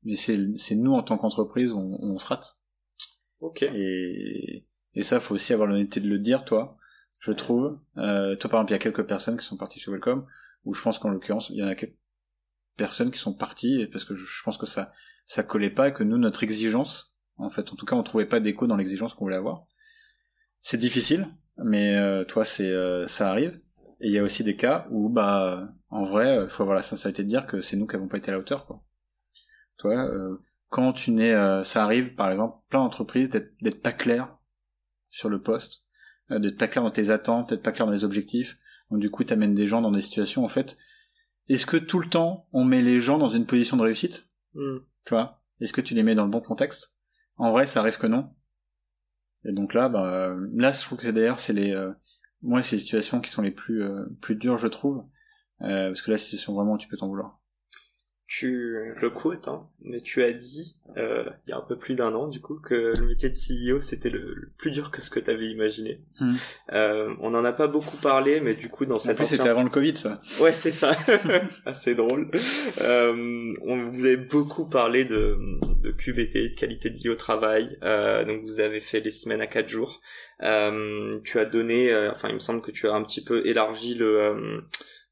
[0.02, 2.58] mais c'est c'est nous en tant qu'entreprise, on, on se rate.
[3.40, 3.62] Ok.
[3.62, 6.76] Et, et ça, faut aussi avoir l'honnêteté de le dire, toi,
[7.20, 7.78] je trouve.
[7.96, 10.26] Euh, toi, par exemple, il y a quelques personnes qui sont parties chez Welcome,
[10.64, 11.96] où je pense qu'en l'occurrence, il y en a quelques
[12.76, 14.92] personnes qui sont parties, parce que je, pense que ça
[15.26, 18.26] ça collait pas, et que nous, notre exigence, en fait, en tout cas, on trouvait
[18.26, 19.66] pas d'écho dans l'exigence qu'on voulait avoir.
[20.62, 23.60] C'est difficile, mais euh, toi, c'est euh, ça arrive.
[24.00, 26.82] Et il y a aussi des cas où, bah, en vrai, il faut avoir la
[26.82, 28.82] sincérité de dire que c'est nous qui avons pas été à la hauteur, quoi.
[29.80, 30.36] Toi, euh,
[30.68, 34.36] quand tu n'es, euh, ça arrive, par exemple, plein d'entreprises d'être d'être pas clair
[35.08, 35.86] sur le poste,
[36.30, 38.58] euh, d'être pas clair dans tes attentes, d'être pas clair dans les objectifs.
[38.90, 40.76] Donc du coup, t'amènes des gens dans des situations, en fait.
[41.48, 44.30] Est-ce que tout le temps, on met les gens dans une position de réussite?
[44.54, 44.78] Hmm.
[45.06, 45.38] Tu vois?
[45.60, 46.94] Est-ce que tu les mets dans le bon contexte?
[47.38, 48.30] En vrai, ça arrive que non.
[49.46, 51.90] Et donc là, bah, là, je trouve que c'est d'ailleurs, c'est les, euh,
[52.42, 55.04] moi, c'est les situations qui sont les plus, euh, plus dures, je trouve,
[55.62, 57.39] euh, parce que là, c'est vraiment où tu peux t'en vouloir.
[58.32, 61.96] Tu le quote, hein, mais tu as dit euh, il y a un peu plus
[61.96, 65.02] d'un an du coup que le métier de CEO c'était le, le plus dur que
[65.02, 66.00] ce que tu avais imaginé.
[66.20, 66.34] Hmm.
[66.72, 69.48] Euh, on en a pas beaucoup parlé, mais du coup dans En cette plus, c'était
[69.48, 70.20] avant le Covid, ça.
[70.40, 70.92] Ouais, c'est ça.
[71.66, 72.30] Assez drôle.
[72.82, 75.36] Euh, on vous avez beaucoup parlé de,
[75.82, 77.78] de QVT, de qualité de vie au travail.
[77.82, 80.00] Euh, donc vous avez fait les semaines à quatre jours.
[80.44, 83.44] Euh, tu as donné, euh, enfin il me semble que tu as un petit peu
[83.44, 84.60] élargi le, euh,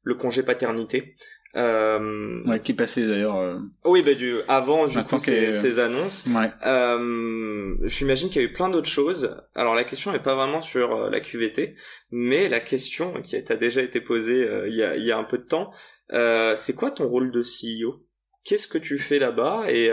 [0.03, 1.15] le congé paternité.
[1.55, 2.43] Euh...
[2.45, 3.37] Ouais, qui passait d'ailleurs.
[3.37, 3.57] Euh...
[3.83, 6.27] Oui, bah du avant du coup, ces, ces, annonces.
[6.27, 6.51] Ouais.
[6.65, 9.41] Euh, J'imagine qu'il y a eu plein d'autres choses.
[9.55, 11.75] Alors la question n'est pas vraiment sur euh, la QVT,
[12.11, 15.23] mais la question qui a déjà été posée euh, il, y a, y a un
[15.23, 15.71] peu de temps,
[16.13, 18.05] euh, c'est quoi ton rôle de CEO
[18.43, 19.65] Qu'est-ce que tu fais là-bas?
[19.69, 19.91] Et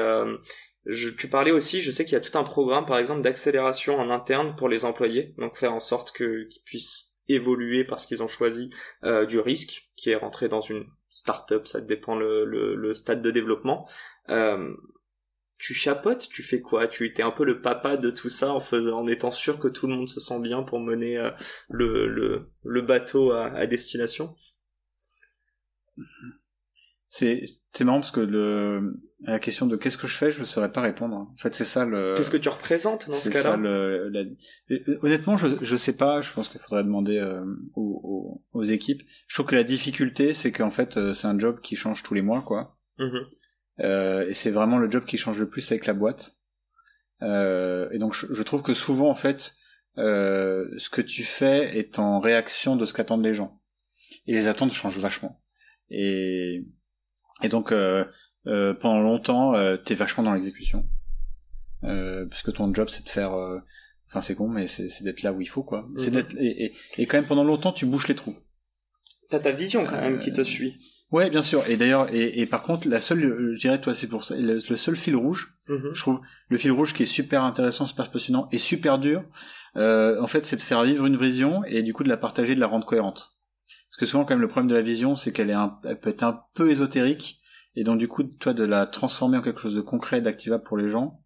[0.87, 3.99] je, tu parlais aussi, je sais qu'il y a tout un programme par exemple d'accélération
[3.99, 8.23] en interne pour les employés, donc faire en sorte que qu'ils puissent évoluer parce qu'ils
[8.23, 8.71] ont choisi
[9.29, 13.89] du risque qui est rentré dans une start-up, ça dépend le, le, stade de développement.
[14.29, 14.75] Euh,
[15.59, 16.87] tu chapotes, tu fais quoi?
[16.87, 19.69] Tu étais un peu le papa de tout ça en faisant, en étant sûr que
[19.69, 21.31] tout le monde se sent bien pour mener euh,
[21.71, 24.37] le, le, le bateau à, à destination?
[27.09, 30.45] C'est c'est marrant parce que le la question de qu'est-ce que je fais, je ne
[30.45, 31.17] saurais pas répondre.
[31.17, 32.15] En fait, c'est ça le.
[32.15, 34.09] Qu'est-ce que tu représentes dans ce cas-là le...
[34.09, 34.25] La...
[35.03, 36.21] Honnêtement, je je sais pas.
[36.21, 37.45] Je pense qu'il faudrait demander euh,
[37.75, 39.03] aux, aux, équipes.
[39.27, 42.15] Je trouve que la difficulté, c'est qu'en fait, euh, c'est un job qui change tous
[42.15, 42.77] les mois, quoi.
[42.99, 43.21] Mm
[43.81, 46.39] euh, et c'est vraiment le job qui change le plus avec la boîte.
[47.23, 49.55] Euh, et donc, je, je, trouve que souvent, en fait,
[49.99, 53.61] euh, ce que tu fais est en réaction de ce qu'attendent les gens.
[54.27, 55.43] Et les attentes changent vachement.
[55.91, 56.67] Et
[57.43, 58.05] et donc euh,
[58.47, 60.89] euh, pendant longtemps, euh, t'es vachement dans l'exécution,
[61.85, 63.33] euh, puisque ton job c'est de faire,
[64.09, 65.89] enfin c'est con, mais c'est d'être là où il faut quoi.
[65.97, 66.15] C'est mhm.
[66.15, 68.37] d'être et, et, et, quand même pendant longtemps tu bouches les trous.
[69.31, 70.79] T'as ta vision quand même qui te suit.
[71.13, 71.65] Ouais, bien sûr.
[71.69, 74.59] Et d'ailleurs, et, et, par contre, la seule, je dirais, toi, c'est pour ça, le,
[74.59, 75.91] seul fil rouge, mhm.
[75.95, 79.25] je trouve, le fil rouge qui est super intéressant, super passionnant et super dur,
[79.77, 82.55] euh, en fait, c'est de faire vivre une vision et du coup de la partager,
[82.55, 83.36] de la rendre cohérente.
[83.91, 85.99] Parce que souvent, quand même, le problème de la vision, c'est qu'elle est, un, elle
[85.99, 87.41] peut être un peu ésotérique.
[87.77, 90.79] Et donc du coup toi de la transformer en quelque chose de concret d'activable pour
[90.79, 91.21] les gens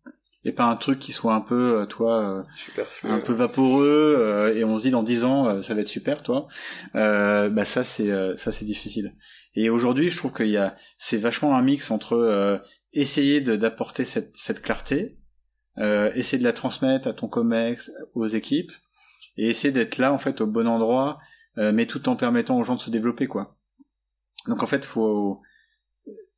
[0.45, 4.55] et pas un truc qui soit un peu euh, toi super un peu vaporeux euh,
[4.55, 6.49] et on se dit dans dix ans euh, ça va être super toi.
[6.93, 9.15] Bah ça c'est ça c'est difficile.
[9.55, 12.61] Et aujourd'hui je trouve qu'il y a c'est vachement un mix entre
[12.93, 15.19] essayer d'apporter cette cette clarté
[15.77, 18.73] essayer de la transmettre à ton comex aux équipes
[19.41, 21.19] et essayer d'être là en fait au bon endroit
[21.57, 23.57] mais tout en permettant aux gens de se développer quoi.
[24.49, 25.41] Donc en fait faut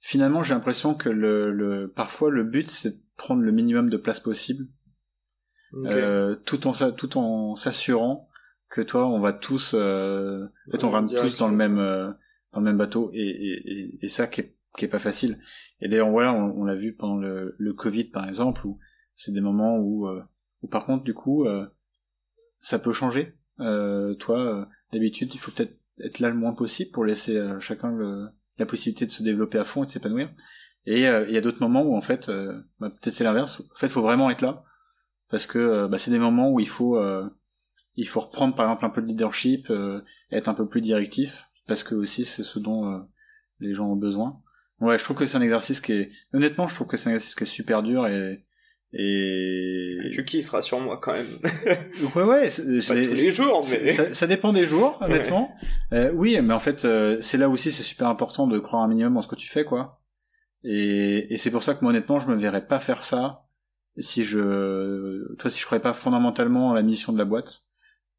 [0.03, 3.97] finalement, j'ai l'impression que le, le, parfois le but c'est de prendre le minimum de
[3.97, 4.67] place possible,
[5.87, 8.29] euh, tout en tout en s'assurant
[8.69, 10.47] que toi, on va tous, euh,
[10.83, 12.11] on rame tous dans le même euh,
[12.53, 15.39] dans le même bateau, et, et, et, ça qui est, qui est pas facile.
[15.81, 18.79] Et d'ailleurs, voilà, on, on l'a vu pendant le, le Covid par exemple, où
[19.15, 20.23] c'est des moments où, euh,
[20.63, 21.67] où par contre, du coup, euh,
[22.63, 23.37] ça peut changer.
[23.61, 28.29] Euh, toi, d'habitude, il faut peut-être être là le moins possible pour laisser chacun le
[28.59, 30.31] la possibilité de se développer à fond et de s'épanouir.
[30.87, 33.63] Et euh, il y a d'autres moments où en fait, euh, bah, peut-être c'est l'inverse.
[33.73, 34.65] En fait, faut vraiment être là
[35.31, 37.01] parce que euh, bah, c'est des moments où il faut
[37.95, 39.71] il faut reprendre par exemple un peu de leadership,
[40.31, 43.07] être un peu plus directif parce que aussi c'est ce dont
[43.61, 44.37] les gens ont besoin.
[44.81, 47.13] Ouais, je trouve que c'est un exercice qui est honnêtement, je trouve que c'est un
[47.13, 48.45] exercice qui est super dur et
[48.95, 51.27] et tu kifferas sur moi quand même.
[52.15, 55.55] ouais ouais, c'est tous les jours mais ça, ça, dépend des jours honnêtement.
[55.93, 58.89] Euh, oui, mais en fait euh, c'est là aussi c'est super important de croire un
[58.89, 60.03] minimum en ce que tu fais quoi.
[60.63, 63.47] Et, et c'est pour ça que moi honnêtement je me verrais pas faire ça
[63.97, 67.65] si je toi si je croyais pas fondamentalement à la mission de la boîte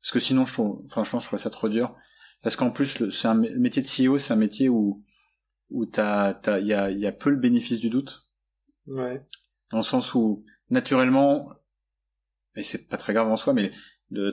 [0.02, 1.96] parce que sinon je trouve franchement je trouve ça trop dur
[2.42, 5.04] parce qu'en plus c'est un métier de CEO c'est un métier où
[5.70, 8.28] où t'as t'as il y a y a peu le bénéfice du doute.
[8.88, 9.26] Ouais.
[9.72, 11.54] Dans le sens où naturellement,
[12.56, 13.72] et c'est pas très grave en soi, mais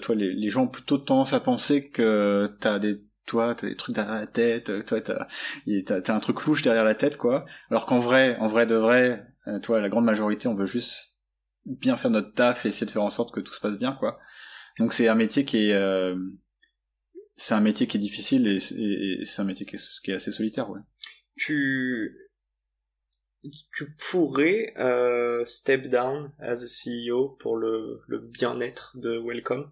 [0.02, 3.94] toi, les, gens ont plutôt tendance à penser que t'as des toi t'as des trucs
[3.94, 7.44] derrière la tête toi t'as t'as un truc louche derrière la tête quoi.
[7.70, 11.14] Alors qu'en vrai en vrai de vrai euh, toi la grande majorité on veut juste
[11.64, 13.92] bien faire notre taf et essayer de faire en sorte que tout se passe bien
[13.92, 14.18] quoi.
[14.78, 16.16] Donc c'est un métier qui est euh,
[17.36, 20.32] c'est un métier qui est difficile et c'est un métier qui est, qui est assez
[20.32, 20.80] solitaire ouais.
[21.36, 22.29] Tu
[23.72, 29.70] tu pourrais euh, step down as a CEO pour le, le bien-être de Welcome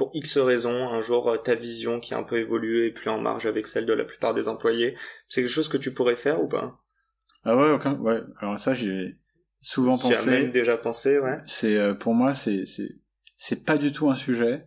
[0.00, 3.10] pour X raisons, un jour euh, ta vision qui a un peu évolué et plus
[3.10, 4.96] en marge avec celle de la plupart des employés,
[5.28, 6.80] c'est quelque chose que tu pourrais faire ou pas?
[7.44, 8.22] Ah ouais, aucun, ouais.
[8.38, 9.18] Alors ça j'ai
[9.60, 10.14] souvent pensé.
[10.14, 11.36] As même déjà pensé, ouais.
[11.46, 12.96] C'est euh, pour moi c'est c'est
[13.36, 14.66] c'est pas du tout un sujet.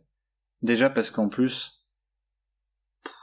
[0.61, 1.83] Déjà parce qu'en plus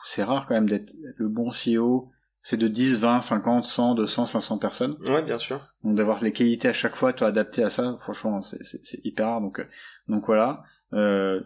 [0.05, 2.11] c'est rare quand même d'être le bon CEO
[2.43, 4.97] c'est de 10, 20, 50, 100, 200, 500 personnes.
[5.07, 5.61] Ouais, bien sûr.
[5.85, 9.27] Donc d'avoir les qualités à chaque fois, toi adapté à ça, franchement, c'est, c'est, hyper
[9.27, 9.41] rare.
[9.41, 9.65] Donc, euh,
[10.09, 10.63] donc voilà.
[10.95, 11.41] Euh,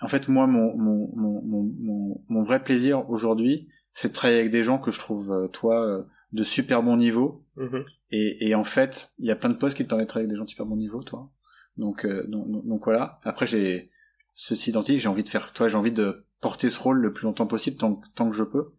[0.00, 4.52] en fait, moi, mon, mon, mon, mon, mon vrai plaisir aujourd'hui, c'est de travailler avec
[4.52, 6.02] des gens que je trouve, euh, toi, euh,
[6.32, 7.44] de super bon niveau.
[7.56, 7.84] Mm-hmm.
[8.10, 10.26] Et, et en fait, il y a plein de postes qui te permettent de travailler
[10.26, 11.30] avec des gens de super bon niveau, toi.
[11.76, 13.20] Donc, donc, donc, voilà.
[13.24, 13.90] Après, j'ai
[14.34, 17.24] ceci identique, j'ai envie de faire, toi, j'ai envie de porter ce rôle le plus
[17.24, 18.72] longtemps possible tant, tant que je peux.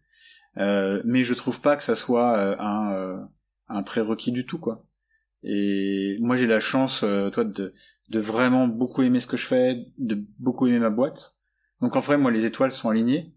[0.57, 3.17] Euh, mais je trouve pas que ça soit euh, un, euh,
[3.67, 4.85] un prérequis du tout, quoi.
[5.43, 7.01] Et moi, j'ai la chance,
[7.31, 7.73] toi, de,
[8.09, 11.35] de vraiment beaucoup aimer ce que je fais, de beaucoup aimer ma boîte.
[11.79, 13.35] Donc en vrai, moi, les étoiles sont alignées.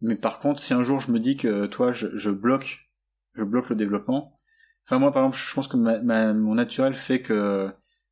[0.00, 2.88] Mais par contre, si un jour je me dis que, toi, je, je bloque,
[3.34, 4.40] je bloque le développement.
[4.84, 7.70] Enfin, moi, par exemple, je pense que ma, mon naturel fait que,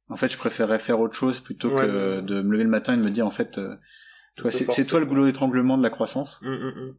[0.09, 2.97] en fait, je préférerais faire autre chose plutôt que de me lever le matin et
[2.97, 3.61] de me dire, en fait,
[4.37, 6.41] toi, c'est toi le goulot d'étranglement de la croissance.
[6.45, 6.97] Hum, hum, hum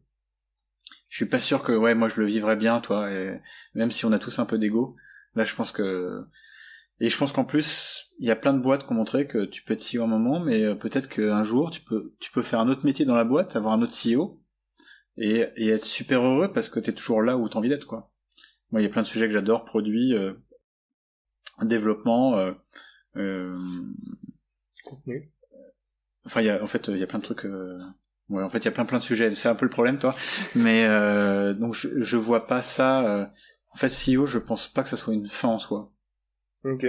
[1.11, 3.39] je suis pas sûr que ouais moi je le vivrais bien toi et
[3.75, 4.95] même si on a tous un peu d'ego
[5.35, 6.25] là je pense que
[6.99, 9.45] et je pense qu'en plus il y a plein de boîtes qui ont montré que
[9.45, 12.41] tu peux être CEO un moment mais euh, peut-être qu'un jour tu peux tu peux
[12.41, 14.41] faire un autre métier dans la boîte avoir un autre CEO
[15.17, 17.69] et, et être super heureux parce que tu es toujours là où tu as envie
[17.69, 18.11] d'être quoi.
[18.71, 20.33] Moi il y a plein de sujets que j'adore produits euh,
[21.61, 22.53] développement euh,
[23.17, 23.57] euh,
[24.83, 25.31] contenu.
[26.25, 27.77] enfin il y a en fait il y a plein de trucs euh,
[28.31, 29.35] Ouais, en fait, il y a plein plein de sujets.
[29.35, 30.15] C'est un peu le problème, toi.
[30.55, 33.05] Mais euh, donc, je, je vois pas ça.
[33.07, 33.25] Euh...
[33.73, 35.89] En fait, CEO, je pense pas que ça soit une fin en soi.
[36.63, 36.85] Ok.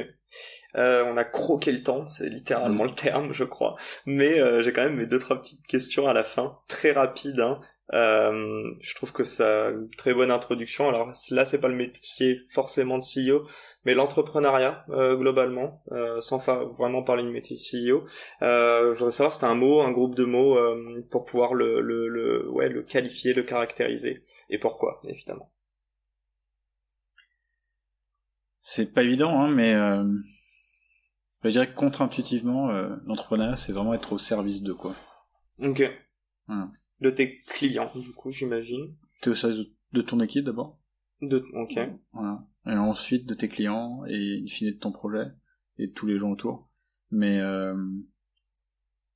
[0.76, 2.88] Euh, on a croqué le temps, c'est littéralement mm.
[2.88, 3.76] le terme, je crois.
[4.06, 7.40] Mais euh, j'ai quand même mes deux trois petites questions à la fin, très rapides.
[7.40, 7.60] Hein.
[7.92, 10.88] Euh, je trouve que ça une très bonne introduction.
[10.88, 13.46] Alors là, c'est pas le métier forcément de CEO,
[13.84, 18.04] mais l'entrepreneuriat euh, globalement, euh, sans vraiment parler de métier CEO.
[18.42, 20.58] Euh, je voudrais savoir, c'était un mot, un groupe de mots
[21.10, 25.52] pour pouvoir le, le, le, ouais, le qualifier, le caractériser, et pourquoi, évidemment.
[28.60, 29.74] C'est pas évident, hein, mais
[31.42, 32.68] je dirais que contre-intuitivement,
[33.04, 34.94] l'entrepreneuriat, c'est vraiment être au service de quoi.
[35.60, 35.82] Ok.
[37.02, 38.94] De tes clients, du coup, j'imagine.
[39.20, 40.80] T'es au service de ton équipe d'abord?
[41.20, 41.78] De, ok.
[42.12, 45.26] Voilà et ensuite de tes clients et in fine de ton projet
[45.78, 46.68] et de tous les gens autour.
[47.10, 47.74] Mais euh,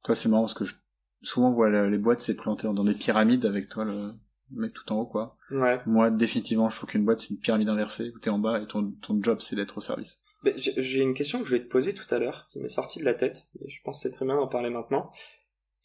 [0.03, 0.75] toi c'est marrant parce que je,
[1.23, 4.15] souvent voilà les boîtes c'est présenté dans des pyramides avec toi le
[4.51, 5.37] mec tout en haut quoi.
[5.51, 5.81] Ouais.
[5.87, 8.67] Moi définitivement je trouve qu'une boîte c'est une pyramide inversée où t'es en bas et
[8.67, 10.21] ton, ton job c'est d'être au service.
[10.57, 13.05] J'ai une question que je vais te poser tout à l'heure qui m'est sortie de
[13.05, 15.11] la tête et je pense que c'est très bien d'en parler maintenant.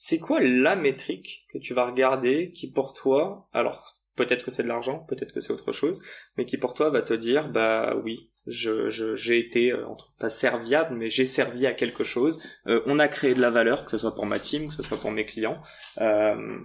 [0.03, 4.63] C'est quoi la métrique que tu vas regarder qui pour toi, alors peut-être que c'est
[4.63, 6.01] de l'argent, peut-être que c'est autre chose,
[6.35, 9.85] mais qui pour toi va te dire bah oui, j'ai été euh,
[10.17, 12.41] pas serviable, mais j'ai servi à quelque chose.
[12.65, 14.81] Euh, on a créé de la valeur, que ce soit pour ma team, que ce
[14.81, 15.61] soit pour mes clients.
[15.99, 16.57] Euh,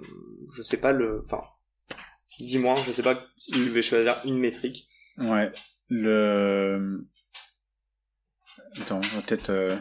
[0.54, 1.42] je sais pas le, enfin,
[2.40, 4.88] dis-moi, je sais pas si tu veux choisir une métrique.
[5.18, 5.52] Ouais,
[5.90, 7.06] le.
[8.80, 9.76] Attends, on va peut-être.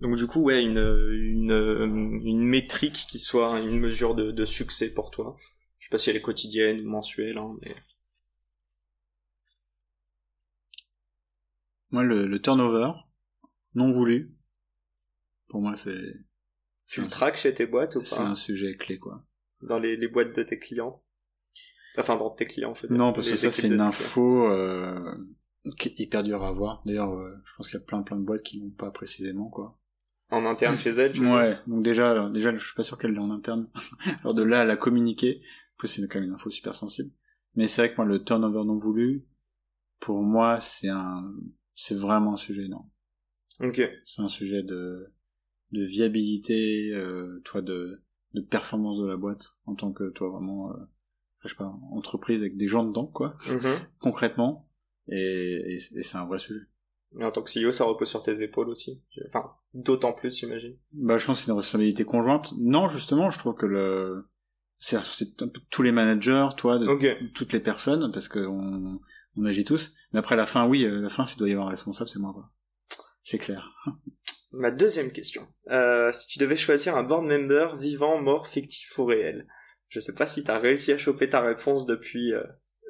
[0.00, 4.44] Euh, Donc du coup, ouais, une, une, une métrique qui soit une mesure de, de
[4.44, 5.36] succès pour toi.
[5.78, 7.74] Je sais pas si elle est quotidienne ou mensuelle, hein, mais...
[11.90, 12.92] Moi, le, turnover,
[13.74, 14.36] non voulu,
[15.48, 16.14] pour moi, c'est...
[16.86, 19.24] Tu le traques chez tes boîtes ou pas C'est un sujet clé, quoi.
[19.62, 21.02] Dans les, les boîtes de tes clients?
[21.96, 22.90] Enfin, dans tes clients, en fait.
[22.90, 25.14] Non, parce que ça, c'est une info euh,
[25.78, 26.82] qui est hyper dure à avoir.
[26.84, 29.48] D'ailleurs, euh, je pense qu'il y a plein plein de boîtes qui n'ont pas précisément,
[29.48, 29.78] quoi
[30.30, 31.18] en interne chez elle.
[31.18, 31.58] ouais.
[31.66, 33.68] Donc déjà, déjà, je suis pas sûr qu'elle l'ait en interne.
[34.20, 35.40] Alors de là à la communiquer,
[35.76, 37.10] plus c'est quand même une info super sensible.
[37.54, 39.24] Mais c'est vrai que moi, le turnover non voulu,
[40.00, 41.32] pour moi, c'est un,
[41.74, 42.88] c'est vraiment un sujet énorme.
[43.60, 43.80] Ok.
[44.04, 45.12] C'est un sujet de,
[45.72, 48.02] de viabilité, euh, toi, de,
[48.34, 50.76] de performance de la boîte en tant que toi vraiment, euh,
[51.42, 53.78] je sais pas, entreprise avec des gens dedans, quoi, mm-hmm.
[53.98, 54.68] concrètement.
[55.08, 56.66] Et, et, c'est un vrai sujet.
[57.18, 59.02] Et en tant que CEO, ça repose sur tes épaules aussi.
[59.26, 60.76] Enfin, d'autant plus, j'imagine.
[60.92, 62.52] Bah, je pense que c'est une responsabilité conjointe.
[62.58, 64.26] Non, justement, je trouve que le,
[64.78, 69.00] c'est un peu tous les managers, toi, de toutes les personnes, parce que on,
[69.36, 69.94] on, agit tous.
[70.12, 72.18] Mais après la fin, oui, euh, la fin, s'il doit y avoir un responsable, c'est
[72.18, 72.50] moi, quoi.
[73.22, 73.74] C'est clair.
[74.52, 75.46] Ma deuxième question.
[75.70, 79.46] Euh, si tu devais choisir un board member vivant, mort, fictif ou réel,
[79.88, 82.42] je sais pas si t'as réussi à choper ta réponse depuis euh,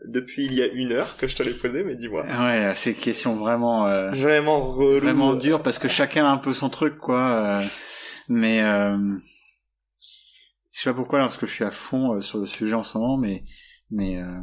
[0.07, 2.25] depuis il y a une heure que je te l'ai posé, mais dis-moi.
[2.25, 5.01] Ouais, c'est une question vraiment euh, vraiment relou.
[5.01, 7.61] vraiment dure parce que chacun a un peu son truc, quoi.
[8.29, 8.63] mais
[10.79, 12.85] je sais pas pourquoi, parce que je suis à fond euh, sur le sujet en
[12.85, 13.43] ce moment, mais
[13.91, 14.41] mais euh,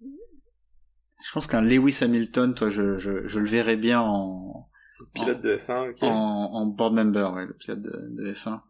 [0.00, 4.68] je pense qu'un Lewis Hamilton, toi, je, je, je le verrais bien en
[5.14, 6.02] pilote de F1, ok.
[6.02, 8.60] En, en board member, ouais, le pilote de, de F1.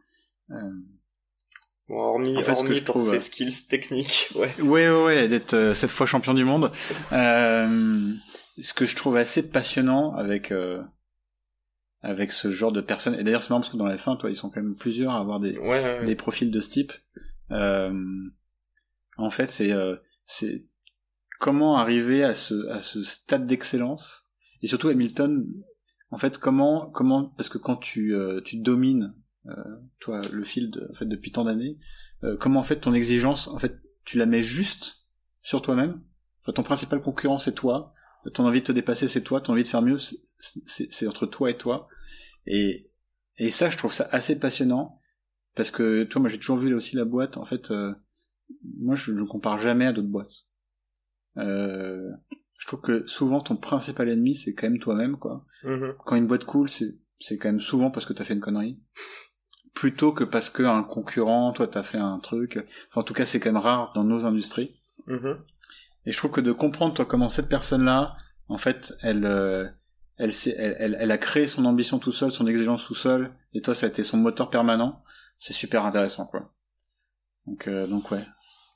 [1.90, 1.94] Euh...
[1.94, 4.50] Bon, hormis, en fait, hormis ce que je pour trouve, ses skills techniques, ouais.
[4.60, 6.70] Ouais, ouais, ouais, d'être euh, cette fois champion du monde.
[7.12, 8.12] Euh,
[8.60, 10.52] ce que je trouve assez passionnant avec
[12.02, 13.14] avec ce genre de personnes.
[13.14, 15.12] Et d'ailleurs, c'est marrant parce que dans la F1, toi, ils sont quand même plusieurs
[15.12, 15.58] à avoir des,
[16.04, 16.92] des profils de ce type.
[17.50, 17.92] Euh,
[19.16, 20.66] en fait, c'est euh, c'est
[21.38, 24.28] comment arriver à ce à ce stade d'excellence.
[24.62, 25.46] Et surtout Hamilton,
[26.10, 29.21] en fait, comment comment parce que quand tu euh, tu domines euh,
[29.98, 31.78] toi le field en fait depuis tant d'années,
[32.22, 35.06] euh, comment en fait ton exigence en fait tu la mets juste
[35.42, 36.02] sur toi-même?
[36.54, 37.94] Ton principal concurrent, c'est toi.
[38.34, 39.40] Ton envie de te dépasser, c'est toi.
[39.40, 39.98] Ton envie de faire mieux,
[40.38, 41.88] c'est entre toi et toi.
[42.46, 42.90] Et,
[43.36, 44.98] et ça, je trouve ça assez passionnant.
[45.54, 47.36] Parce que, toi, moi, j'ai toujours vu aussi la boîte.
[47.36, 47.94] En fait, euh,
[48.78, 50.48] moi, je ne compare jamais à d'autres boîtes.
[51.36, 52.10] Euh,
[52.58, 55.44] je trouve que souvent, ton principal ennemi, c'est quand même toi-même, quoi.
[55.62, 55.94] Mm-hmm.
[56.04, 58.80] Quand une boîte cool, c'est c'est quand même souvent parce que t'as fait une connerie
[59.74, 62.58] plutôt que parce que un concurrent toi t'as fait un truc.
[62.88, 64.78] Enfin, en tout cas c'est quand même rare dans nos industries.
[65.08, 65.36] Mm-hmm.
[66.06, 68.14] et je trouve que de comprendre toi comment cette personne là
[68.46, 69.66] en fait elle euh,
[70.16, 73.74] elle, elle, elle, a créé son ambition tout seul son exigence tout seul et toi
[73.74, 75.02] ça a été son moteur permanent
[75.40, 76.54] c'est super intéressant quoi.
[77.46, 78.24] Donc euh, donc ouais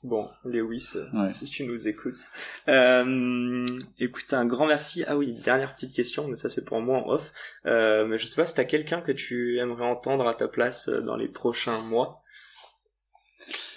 [0.03, 0.95] Bon, Lewis,
[1.29, 2.21] si tu nous écoutes.
[2.67, 3.65] Euh,
[3.99, 5.03] écoute, un grand merci.
[5.07, 7.31] Ah oui, dernière petite question, mais ça c'est pour moi en off.
[7.65, 10.87] Euh, mais je sais pas si t'as quelqu'un que tu aimerais entendre à ta place
[10.87, 12.21] euh, dans les prochains mois.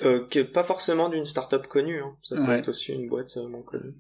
[0.03, 2.16] Euh, que pas forcément d'une startup connue, hein.
[2.23, 3.95] ça peut être aussi une boîte euh, moins connue.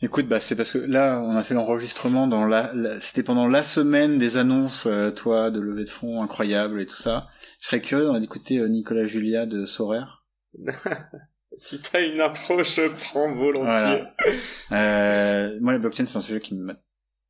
[0.00, 3.62] Écoute, bah c'est parce que là, on a fait l'enregistrement dans la, c'était pendant la
[3.62, 7.26] semaine des annonces, euh, toi, de levée de fonds incroyable et tout ça.
[7.60, 10.04] Je serais curieux d'écouter Nicolas Julia de Sorer.
[11.56, 14.04] si t'as une intro, je prends volontiers.
[14.72, 16.74] Euh, moi, la blockchain, c'est un sujet qui me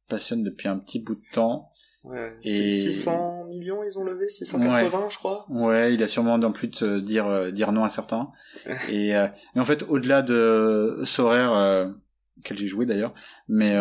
[0.08, 1.70] passionne depuis un petit bout de temps.
[2.04, 2.70] Ouais, et...
[2.70, 5.46] 600 millions, ils ont levé 680, je crois.
[5.50, 8.30] Ouais, il a sûrement en plus de dire euh, dire non à certains.
[8.88, 11.92] et, euh, et en fait, au-delà de Sorer, euh,
[12.44, 13.14] quel j'ai joué d'ailleurs,
[13.48, 13.76] mais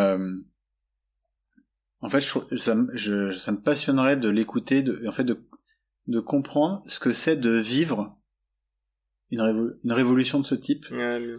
[2.00, 5.44] en fait, je, ça, je, ça me passionnerait de l'écouter, de, en fait, de,
[6.08, 8.18] de comprendre ce que c'est de vivre
[9.32, 10.86] une, une révolution de ce type.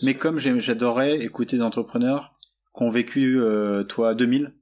[0.03, 2.37] mais comme j'adorais écouter des entrepreneurs
[2.77, 4.55] qui ont vécu, euh, toi, 2000,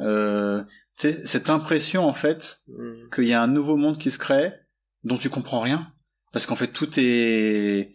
[0.00, 0.62] euh,
[0.96, 3.10] cette impression en fait mm.
[3.14, 4.52] qu'il y a un nouveau monde qui se crée
[5.04, 5.92] dont tu comprends rien
[6.32, 7.94] parce qu'en fait tout est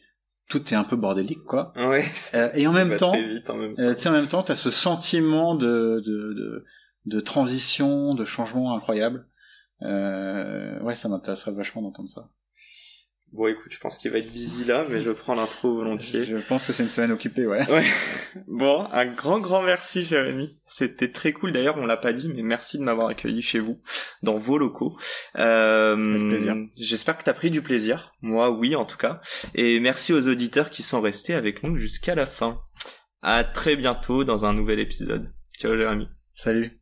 [0.49, 1.74] tout est un peu bordélique quoi.
[1.76, 5.55] Ouais, euh, et en même, temps, euh, tu sais en même temps t'as ce sentiment
[5.55, 6.65] de, de de,
[7.05, 9.28] de transition de changement incroyable.
[9.84, 12.30] Euh, ouais ça m'intéresserait vachement d'entendre ça
[13.34, 16.25] Bon, écoute, je pense qu'il va être busy là, mais je prends l'intro volontiers.
[16.25, 17.65] Je pense que c'est une semaine occupée, ouais.
[17.71, 17.86] Ouais.
[18.47, 20.57] Bon, un grand, grand merci, Jérémy.
[20.65, 21.53] C'était très cool.
[21.53, 23.82] D'ailleurs, on l'a pas dit, mais merci de m'avoir accueilli chez vous,
[24.21, 24.97] dans vos locaux.
[25.38, 26.55] Euh, plaisir.
[26.77, 28.13] J'espère que t'as pris du plaisir.
[28.21, 29.21] Moi, oui, en tout cas.
[29.55, 32.59] Et merci aux auditeurs qui sont restés avec nous jusqu'à la fin.
[33.21, 35.32] À très bientôt dans un nouvel épisode.
[35.57, 36.07] Ciao, Jérémy.
[36.34, 36.82] Salut.